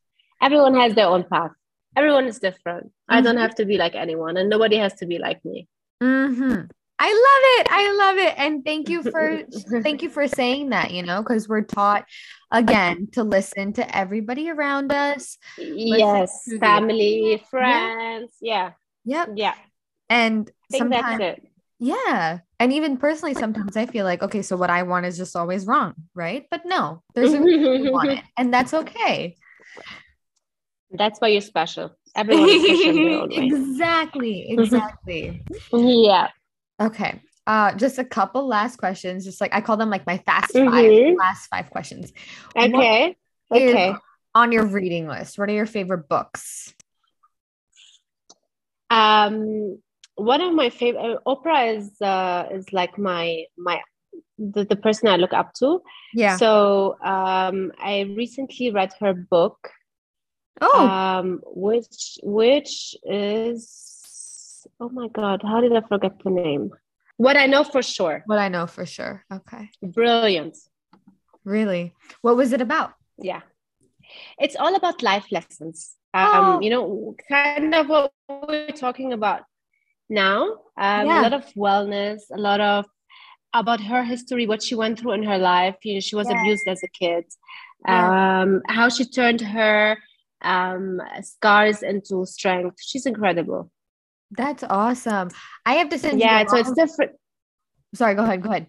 Everyone 0.40 0.74
has 0.74 0.94
their 0.94 1.08
own 1.08 1.24
path 1.24 1.50
everyone 1.98 2.26
is 2.26 2.38
different 2.38 2.86
mm-hmm. 2.86 3.14
i 3.14 3.20
don't 3.20 3.34
mm-hmm. 3.34 3.42
have 3.42 3.54
to 3.54 3.64
be 3.64 3.76
like 3.76 3.94
anyone 3.94 4.36
and 4.36 4.48
nobody 4.48 4.76
has 4.76 4.94
to 4.94 5.06
be 5.06 5.18
like 5.18 5.44
me 5.44 5.68
mm-hmm. 6.02 6.62
I 7.00 7.10
love 7.10 7.60
it. 7.60 7.66
I 7.70 7.92
love 7.92 8.18
it. 8.18 8.34
And 8.38 8.64
thank 8.64 8.88
you 8.88 9.04
for 9.04 9.42
thank 9.82 10.02
you 10.02 10.10
for 10.10 10.26
saying 10.26 10.70
that, 10.70 10.90
you 10.90 11.04
know, 11.04 11.22
because 11.22 11.48
we're 11.48 11.62
taught 11.62 12.04
again 12.50 13.08
to 13.12 13.22
listen 13.22 13.72
to 13.74 13.96
everybody 13.96 14.50
around 14.50 14.90
us. 14.90 15.38
Yes, 15.58 16.48
family, 16.58 17.40
friends. 17.48 18.32
Yeah. 18.40 18.72
yeah. 19.04 19.26
Yep. 19.26 19.28
Yeah. 19.36 19.54
And 20.10 20.50
sometimes 20.72 21.38
yeah. 21.78 22.38
And 22.58 22.72
even 22.72 22.96
personally, 22.96 23.34
sometimes 23.34 23.76
I 23.76 23.86
feel 23.86 24.04
like, 24.04 24.22
okay, 24.22 24.42
so 24.42 24.56
what 24.56 24.70
I 24.70 24.82
want 24.82 25.06
is 25.06 25.16
just 25.16 25.36
always 25.36 25.66
wrong, 25.66 25.94
right? 26.14 26.46
But 26.50 26.62
no, 26.64 27.02
there's 27.14 27.32
a 27.32 27.40
reason 27.40 27.84
you 27.84 27.92
want 27.92 28.10
it, 28.10 28.24
and 28.36 28.52
that's 28.52 28.74
okay. 28.74 29.36
That's 30.90 31.18
why 31.20 31.28
you're 31.28 31.40
special. 31.40 31.96
Everyone 32.16 32.48
is 32.48 32.80
special 32.80 33.28
exactly. 33.30 34.46
Exactly. 34.58 35.42
yeah. 35.72 36.28
Okay. 36.80 37.20
Uh, 37.46 37.72
just 37.74 37.98
a 37.98 38.04
couple 38.04 38.46
last 38.46 38.76
questions. 38.76 39.24
Just 39.24 39.40
like 39.40 39.54
I 39.54 39.60
call 39.60 39.76
them 39.76 39.90
like 39.90 40.06
my 40.06 40.18
fast 40.18 40.54
mm-hmm. 40.54 40.70
five, 40.70 41.16
last 41.18 41.46
five 41.48 41.70
questions. 41.70 42.12
Okay. 42.56 43.16
What 43.48 43.62
okay. 43.62 43.94
On 44.34 44.52
your 44.52 44.66
reading 44.66 45.08
list, 45.08 45.38
what 45.38 45.48
are 45.48 45.54
your 45.54 45.66
favorite 45.66 46.08
books? 46.08 46.74
Um, 48.90 49.78
one 50.16 50.40
of 50.40 50.52
my 50.52 50.70
favorite 50.70 51.00
uh, 51.00 51.18
Oprah 51.26 51.76
is 51.76 52.00
uh, 52.02 52.48
is 52.52 52.72
like 52.72 52.98
my 52.98 53.44
my 53.56 53.80
the, 54.38 54.64
the 54.64 54.76
person 54.76 55.08
I 55.08 55.16
look 55.16 55.32
up 55.32 55.54
to. 55.54 55.80
Yeah. 56.14 56.36
So 56.36 56.96
um, 57.02 57.72
I 57.78 58.12
recently 58.16 58.70
read 58.70 58.92
her 59.00 59.14
book. 59.14 59.70
Oh. 60.60 60.86
Um, 60.86 61.40
which 61.44 62.18
which 62.22 62.96
is 63.04 64.66
oh 64.80 64.88
my 64.88 65.08
god 65.08 65.42
how 65.42 65.60
did 65.60 65.74
i 65.74 65.80
forget 65.80 66.18
the 66.22 66.30
name? 66.30 66.70
What 67.16 67.36
i 67.36 67.46
know 67.46 67.64
for 67.64 67.82
sure. 67.82 68.22
What 68.26 68.38
i 68.38 68.48
know 68.48 68.66
for 68.66 68.86
sure. 68.86 69.24
Okay. 69.32 69.70
Brilliant. 69.82 70.56
Really? 71.44 71.94
What 72.22 72.36
was 72.36 72.52
it 72.52 72.60
about? 72.60 72.92
Yeah. 73.16 73.40
It's 74.38 74.56
all 74.56 74.74
about 74.74 75.02
life 75.02 75.26
lessons. 75.30 75.94
Um 76.14 76.28
oh. 76.32 76.60
you 76.60 76.70
know 76.70 77.14
kind 77.28 77.74
of 77.74 77.88
what 77.88 78.12
we're 78.28 78.70
talking 78.70 79.12
about 79.12 79.42
now. 80.08 80.42
Um, 80.76 81.06
yeah. 81.06 81.20
a 81.20 81.22
lot 81.22 81.32
of 81.32 81.44
wellness 81.54 82.20
a 82.32 82.38
lot 82.38 82.60
of 82.60 82.86
about 83.54 83.80
her 83.80 84.04
history 84.04 84.46
what 84.46 84.62
she 84.62 84.74
went 84.74 84.98
through 84.98 85.12
in 85.12 85.22
her 85.22 85.38
life. 85.38 85.76
You 85.82 85.94
know 85.94 86.00
she 86.00 86.16
was 86.16 86.28
yeah. 86.28 86.40
abused 86.40 86.66
as 86.66 86.82
a 86.82 86.88
kid. 86.88 87.24
Yeah. 87.86 88.40
um 88.42 88.62
how 88.66 88.88
she 88.88 89.04
turned 89.04 89.40
her 89.40 89.98
um 90.42 91.00
scars 91.22 91.82
into 91.82 92.24
strength 92.24 92.76
she's 92.80 93.06
incredible 93.06 93.70
that's 94.30 94.62
awesome. 94.62 95.30
I 95.64 95.74
have 95.74 95.88
to 95.90 95.98
send 95.98 96.20
yeah, 96.20 96.46
so 96.46 96.56
it's 96.56 96.72
different. 96.72 97.12
Sorry, 97.94 98.14
go 98.14 98.24
ahead. 98.24 98.42
Go 98.42 98.50
ahead. 98.50 98.66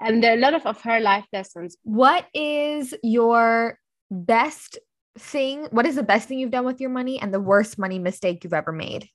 And 0.00 0.22
there 0.22 0.32
are 0.32 0.36
a 0.36 0.40
lot 0.40 0.54
of, 0.54 0.66
of 0.66 0.80
her 0.82 1.00
life 1.00 1.24
lessons. 1.32 1.76
What 1.82 2.26
is 2.34 2.94
your 3.02 3.78
best 4.10 4.78
thing? 5.18 5.64
What 5.70 5.86
is 5.86 5.94
the 5.94 6.02
best 6.02 6.28
thing 6.28 6.38
you've 6.38 6.50
done 6.50 6.66
with 6.66 6.80
your 6.80 6.90
money 6.90 7.18
and 7.20 7.32
the 7.32 7.40
worst 7.40 7.78
money 7.78 7.98
mistake 7.98 8.44
you've 8.44 8.52
ever 8.52 8.72
made? 8.72 9.08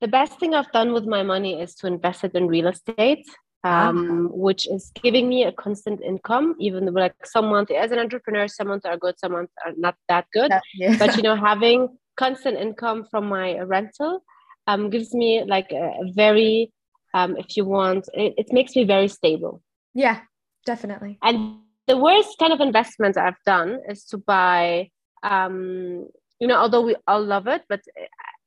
The 0.00 0.08
best 0.08 0.38
thing 0.38 0.54
I've 0.54 0.70
done 0.70 0.92
with 0.92 1.06
my 1.06 1.22
money 1.22 1.60
is 1.60 1.74
to 1.76 1.86
invest 1.86 2.22
it 2.22 2.34
in 2.34 2.46
real 2.46 2.68
estate. 2.68 3.26
Um, 3.64 4.28
which 4.32 4.68
is 4.68 4.90
giving 5.02 5.28
me 5.28 5.44
a 5.44 5.52
constant 5.52 6.00
income, 6.00 6.54
even 6.60 6.84
though 6.84 6.92
like 6.92 7.14
some 7.24 7.46
months 7.46 7.72
as 7.76 7.90
an 7.90 7.98
entrepreneur, 7.98 8.46
some 8.46 8.68
months 8.68 8.86
are 8.86 8.96
good, 8.96 9.18
some 9.18 9.32
months 9.32 9.52
are 9.64 9.72
not 9.76 9.96
that 10.08 10.26
good. 10.32 10.52
Yeah. 10.74 10.96
But 10.98 11.16
you 11.16 11.22
know, 11.22 11.36
having 11.50 11.98
constant 12.16 12.56
income 12.56 13.06
from 13.10 13.26
my 13.28 13.58
rental 13.60 14.24
um, 14.66 14.90
gives 14.90 15.14
me 15.14 15.44
like 15.44 15.72
a, 15.72 15.92
a 16.02 16.12
very, 16.12 16.72
um, 17.14 17.36
if 17.36 17.56
you 17.56 17.64
want, 17.64 18.08
it, 18.14 18.34
it 18.36 18.52
makes 18.52 18.76
me 18.76 18.84
very 18.84 19.08
stable. 19.08 19.62
Yeah, 19.94 20.20
definitely. 20.64 21.18
And 21.22 21.60
the 21.86 21.96
worst 21.96 22.38
kind 22.38 22.52
of 22.52 22.60
investment 22.60 23.16
I've 23.16 23.42
done 23.46 23.80
is 23.88 24.04
to 24.06 24.18
buy, 24.18 24.90
um, 25.22 26.06
you 26.38 26.46
know, 26.46 26.56
although 26.56 26.82
we 26.82 26.96
all 27.06 27.24
love 27.24 27.46
it, 27.46 27.62
but 27.68 27.80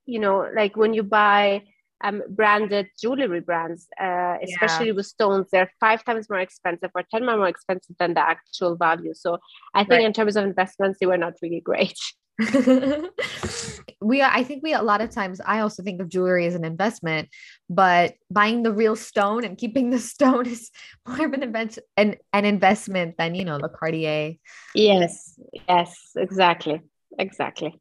you 0.05 0.19
know, 0.19 0.47
like 0.55 0.77
when 0.77 0.93
you 0.93 1.03
buy 1.03 1.63
um, 2.03 2.21
branded 2.29 2.87
jewelry 2.99 3.39
brands, 3.39 3.87
uh, 3.99 4.37
especially 4.43 4.87
yeah. 4.87 4.93
with 4.93 5.05
stones, 5.05 5.47
they're 5.51 5.71
five 5.79 6.03
times 6.03 6.29
more 6.29 6.39
expensive 6.39 6.91
or 6.95 7.03
10 7.11 7.21
times 7.21 7.37
more 7.37 7.47
expensive 7.47 7.95
than 7.99 8.13
the 8.13 8.21
actual 8.21 8.75
value. 8.75 9.13
So 9.13 9.37
I 9.73 9.79
think 9.83 9.99
right. 9.99 10.05
in 10.05 10.13
terms 10.13 10.35
of 10.35 10.45
investments, 10.45 10.99
they 10.99 11.05
were 11.05 11.17
not 11.17 11.33
really 11.41 11.61
great. 11.61 11.97
we 14.01 14.21
are, 14.21 14.31
I 14.33 14.43
think 14.43 14.63
we 14.63 14.73
a 14.73 14.81
lot 14.81 15.01
of 15.01 15.11
times 15.11 15.41
I 15.45 15.59
also 15.59 15.83
think 15.83 16.01
of 16.01 16.09
jewelry 16.09 16.45
as 16.47 16.55
an 16.55 16.65
investment, 16.65 17.29
but 17.69 18.15
buying 18.29 18.63
the 18.63 18.73
real 18.73 18.95
stone 18.95 19.43
and 19.43 19.57
keeping 19.57 19.89
the 19.89 19.99
stone 20.13 20.47
is 20.47 20.71
more 21.07 21.25
of 21.25 21.33
an 21.33 21.43
event 21.43 21.77
an, 21.97 22.15
an 22.33 22.45
investment 22.45 23.15
than 23.17 23.35
you 23.35 23.45
know 23.45 23.59
the 23.59 23.69
Cartier. 23.69 24.35
Yes, 24.73 25.39
yes, 25.67 26.11
exactly. 26.15 26.81
Exactly. 27.19 27.79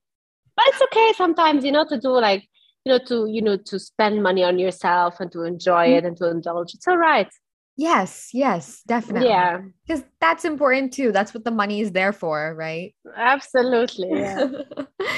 But 0.56 0.64
it's 0.68 0.82
okay 0.82 1.12
sometimes, 1.16 1.64
you 1.64 1.72
know, 1.72 1.86
to 1.88 1.98
do 1.98 2.10
like 2.10 2.46
you 2.84 2.92
know 2.92 2.98
to 3.06 3.26
you 3.28 3.42
know 3.42 3.56
to 3.56 3.78
spend 3.78 4.22
money 4.22 4.42
on 4.42 4.58
yourself 4.58 5.20
and 5.20 5.30
to 5.32 5.42
enjoy 5.42 5.88
mm-hmm. 5.88 5.98
it 5.98 6.04
and 6.04 6.16
to 6.18 6.30
indulge. 6.30 6.74
It's 6.74 6.88
all 6.88 6.96
right. 6.96 7.28
Yes 7.76 8.30
yes 8.32 8.82
definitely. 8.86 9.28
Yeah. 9.28 9.60
Because 9.86 10.04
that's 10.20 10.44
important 10.44 10.92
too. 10.92 11.12
That's 11.12 11.34
what 11.34 11.44
the 11.44 11.50
money 11.50 11.80
is 11.80 11.92
there 11.92 12.12
for 12.12 12.54
right? 12.56 12.94
Absolutely 13.16 14.10
yeah. 14.10 14.48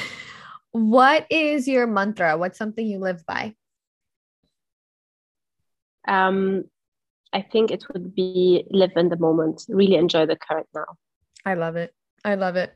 what 0.72 1.26
is 1.30 1.68
your 1.68 1.86
mantra? 1.86 2.36
What's 2.36 2.58
something 2.58 2.86
you 2.86 2.98
live 2.98 3.24
by? 3.26 3.54
Um 6.06 6.64
i 7.34 7.40
think 7.40 7.70
it 7.70 7.82
would 7.92 8.14
be 8.14 8.64
live 8.70 8.92
in 8.96 9.08
the 9.08 9.16
moment. 9.16 9.64
Really 9.68 9.96
enjoy 9.96 10.26
the 10.26 10.36
current 10.36 10.66
now. 10.74 10.96
I 11.44 11.54
love 11.54 11.76
it. 11.76 11.94
I 12.24 12.34
love 12.34 12.56
it. 12.56 12.74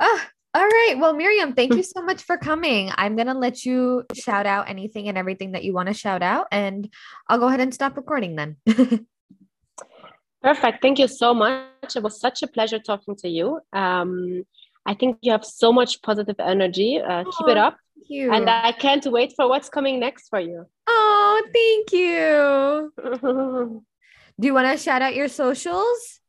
Ah 0.00 0.28
all 0.54 0.66
right. 0.66 0.94
Well, 0.98 1.14
Miriam, 1.14 1.54
thank 1.54 1.74
you 1.74 1.82
so 1.82 2.02
much 2.02 2.22
for 2.22 2.36
coming. 2.36 2.90
I'm 2.96 3.16
going 3.16 3.28
to 3.28 3.34
let 3.34 3.64
you 3.64 4.04
shout 4.14 4.46
out 4.46 4.68
anything 4.68 5.08
and 5.08 5.16
everything 5.16 5.52
that 5.52 5.64
you 5.64 5.72
want 5.72 5.88
to 5.88 5.94
shout 5.94 6.22
out, 6.22 6.46
and 6.52 6.92
I'll 7.28 7.38
go 7.38 7.48
ahead 7.48 7.60
and 7.60 7.72
stop 7.72 7.96
recording 7.96 8.36
then. 8.36 8.56
Perfect. 10.42 10.82
Thank 10.82 10.98
you 10.98 11.08
so 11.08 11.32
much. 11.32 11.96
It 11.96 12.02
was 12.02 12.20
such 12.20 12.42
a 12.42 12.46
pleasure 12.46 12.78
talking 12.78 13.16
to 13.16 13.28
you. 13.28 13.60
Um, 13.72 14.44
I 14.84 14.94
think 14.94 15.18
you 15.22 15.32
have 15.32 15.44
so 15.44 15.72
much 15.72 16.02
positive 16.02 16.36
energy. 16.40 17.00
Uh, 17.00 17.24
oh, 17.26 17.30
keep 17.30 17.48
it 17.48 17.56
up. 17.56 17.78
And 18.10 18.50
I 18.50 18.72
can't 18.72 19.06
wait 19.06 19.32
for 19.36 19.48
what's 19.48 19.68
coming 19.68 20.00
next 20.00 20.28
for 20.28 20.40
you. 20.40 20.66
Oh, 20.86 21.42
thank 21.52 21.92
you. 21.92 22.92
Do 24.40 24.46
you 24.46 24.52
want 24.52 24.76
to 24.76 24.82
shout 24.82 25.00
out 25.00 25.14
your 25.14 25.28
socials? 25.28 26.20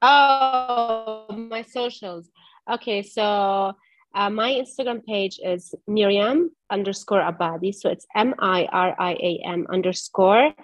Oh, 0.00 1.26
my 1.28 1.62
socials. 1.62 2.30
Okay, 2.70 3.02
so 3.02 3.74
uh, 4.14 4.30
my 4.30 4.52
Instagram 4.52 5.04
page 5.04 5.40
is 5.42 5.74
Miriam 5.88 6.50
underscore 6.70 7.20
Abadi. 7.20 7.74
So 7.74 7.88
it's 7.88 8.06
M 8.14 8.34
I 8.38 8.66
R 8.70 8.94
I 8.98 9.12
A 9.12 9.42
M 9.44 9.66
underscore 9.68 10.54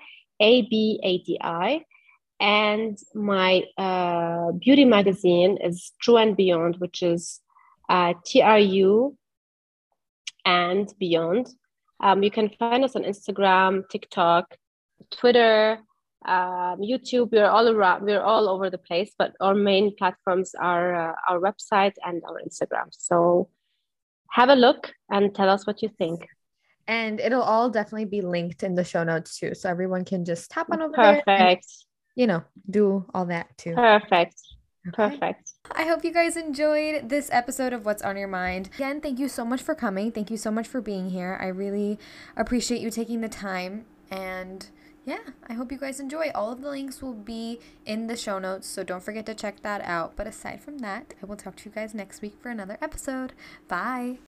A 0.40 0.62
B 0.62 1.00
A 1.02 1.18
D 1.18 1.38
I. 1.40 1.84
And 2.40 2.96
my 3.14 3.64
uh, 3.76 4.52
beauty 4.52 4.84
magazine 4.84 5.58
is 5.60 5.92
Tru 6.00 6.18
and 6.18 6.36
Beyond, 6.36 6.76
which 6.76 7.02
is 7.02 7.40
uh, 7.88 8.14
T 8.24 8.42
R 8.42 8.60
U 8.60 9.16
and 10.44 10.92
Beyond. 11.00 11.48
Um, 12.00 12.22
you 12.22 12.30
can 12.30 12.48
find 12.48 12.84
us 12.84 12.94
on 12.94 13.02
Instagram, 13.02 13.88
TikTok, 13.88 14.56
Twitter, 15.10 15.80
um, 16.24 16.80
YouTube. 16.80 17.30
We're 17.32 17.48
all 17.48 17.68
around. 17.68 18.04
We're 18.04 18.22
all 18.22 18.48
over 18.48 18.70
the 18.70 18.78
place, 18.78 19.12
but 19.18 19.34
our 19.40 19.54
main 19.54 19.94
platforms 19.96 20.54
are 20.58 21.10
uh, 21.10 21.14
our 21.28 21.40
website 21.40 21.94
and 22.04 22.22
our 22.28 22.40
Instagram. 22.46 22.88
So 22.90 23.48
have 24.30 24.48
a 24.48 24.54
look 24.54 24.92
and 25.10 25.34
tell 25.34 25.48
us 25.48 25.66
what 25.66 25.82
you 25.82 25.88
think. 25.88 26.26
And 26.86 27.20
it'll 27.20 27.42
all 27.42 27.68
definitely 27.70 28.06
be 28.06 28.22
linked 28.22 28.62
in 28.62 28.74
the 28.74 28.84
show 28.84 29.04
notes 29.04 29.38
too, 29.38 29.54
so 29.54 29.68
everyone 29.68 30.04
can 30.04 30.24
just 30.24 30.50
tap 30.50 30.68
on 30.72 30.80
over 30.80 30.94
Perfect. 30.94 31.26
there. 31.26 31.38
Perfect. 31.38 31.66
You 32.16 32.26
know, 32.26 32.42
do 32.68 33.06
all 33.14 33.26
that 33.26 33.56
too. 33.58 33.74
Perfect. 33.74 34.40
Okay. 34.88 35.10
Perfect. 35.10 35.52
I 35.72 35.84
hope 35.84 36.02
you 36.02 36.12
guys 36.12 36.36
enjoyed 36.36 37.10
this 37.10 37.28
episode 37.30 37.74
of 37.74 37.84
What's 37.84 38.02
on 38.02 38.16
Your 38.16 38.28
Mind. 38.28 38.70
Again, 38.74 39.00
thank 39.02 39.18
you 39.18 39.28
so 39.28 39.44
much 39.44 39.60
for 39.60 39.74
coming. 39.74 40.10
Thank 40.12 40.30
you 40.30 40.38
so 40.38 40.50
much 40.50 40.66
for 40.66 40.80
being 40.80 41.10
here. 41.10 41.36
I 41.40 41.48
really 41.48 41.98
appreciate 42.36 42.80
you 42.80 42.90
taking 42.90 43.20
the 43.20 43.28
time 43.28 43.84
and 44.10 44.66
yeah, 45.04 45.18
I 45.48 45.54
hope 45.54 45.72
you 45.72 45.78
guys 45.78 46.00
enjoy. 46.00 46.30
All 46.34 46.52
of 46.52 46.60
the 46.60 46.68
links 46.68 47.00
will 47.00 47.14
be 47.14 47.60
in 47.86 48.06
the 48.06 48.16
show 48.16 48.38
notes, 48.38 48.66
so 48.66 48.84
don't 48.84 49.02
forget 49.02 49.26
to 49.26 49.34
check 49.34 49.62
that 49.62 49.80
out. 49.82 50.16
But 50.16 50.26
aside 50.26 50.60
from 50.60 50.78
that, 50.78 51.14
I 51.22 51.26
will 51.26 51.36
talk 51.36 51.56
to 51.56 51.68
you 51.68 51.74
guys 51.74 51.94
next 51.94 52.22
week 52.22 52.36
for 52.40 52.50
another 52.50 52.78
episode. 52.80 53.32
Bye. 53.68 54.18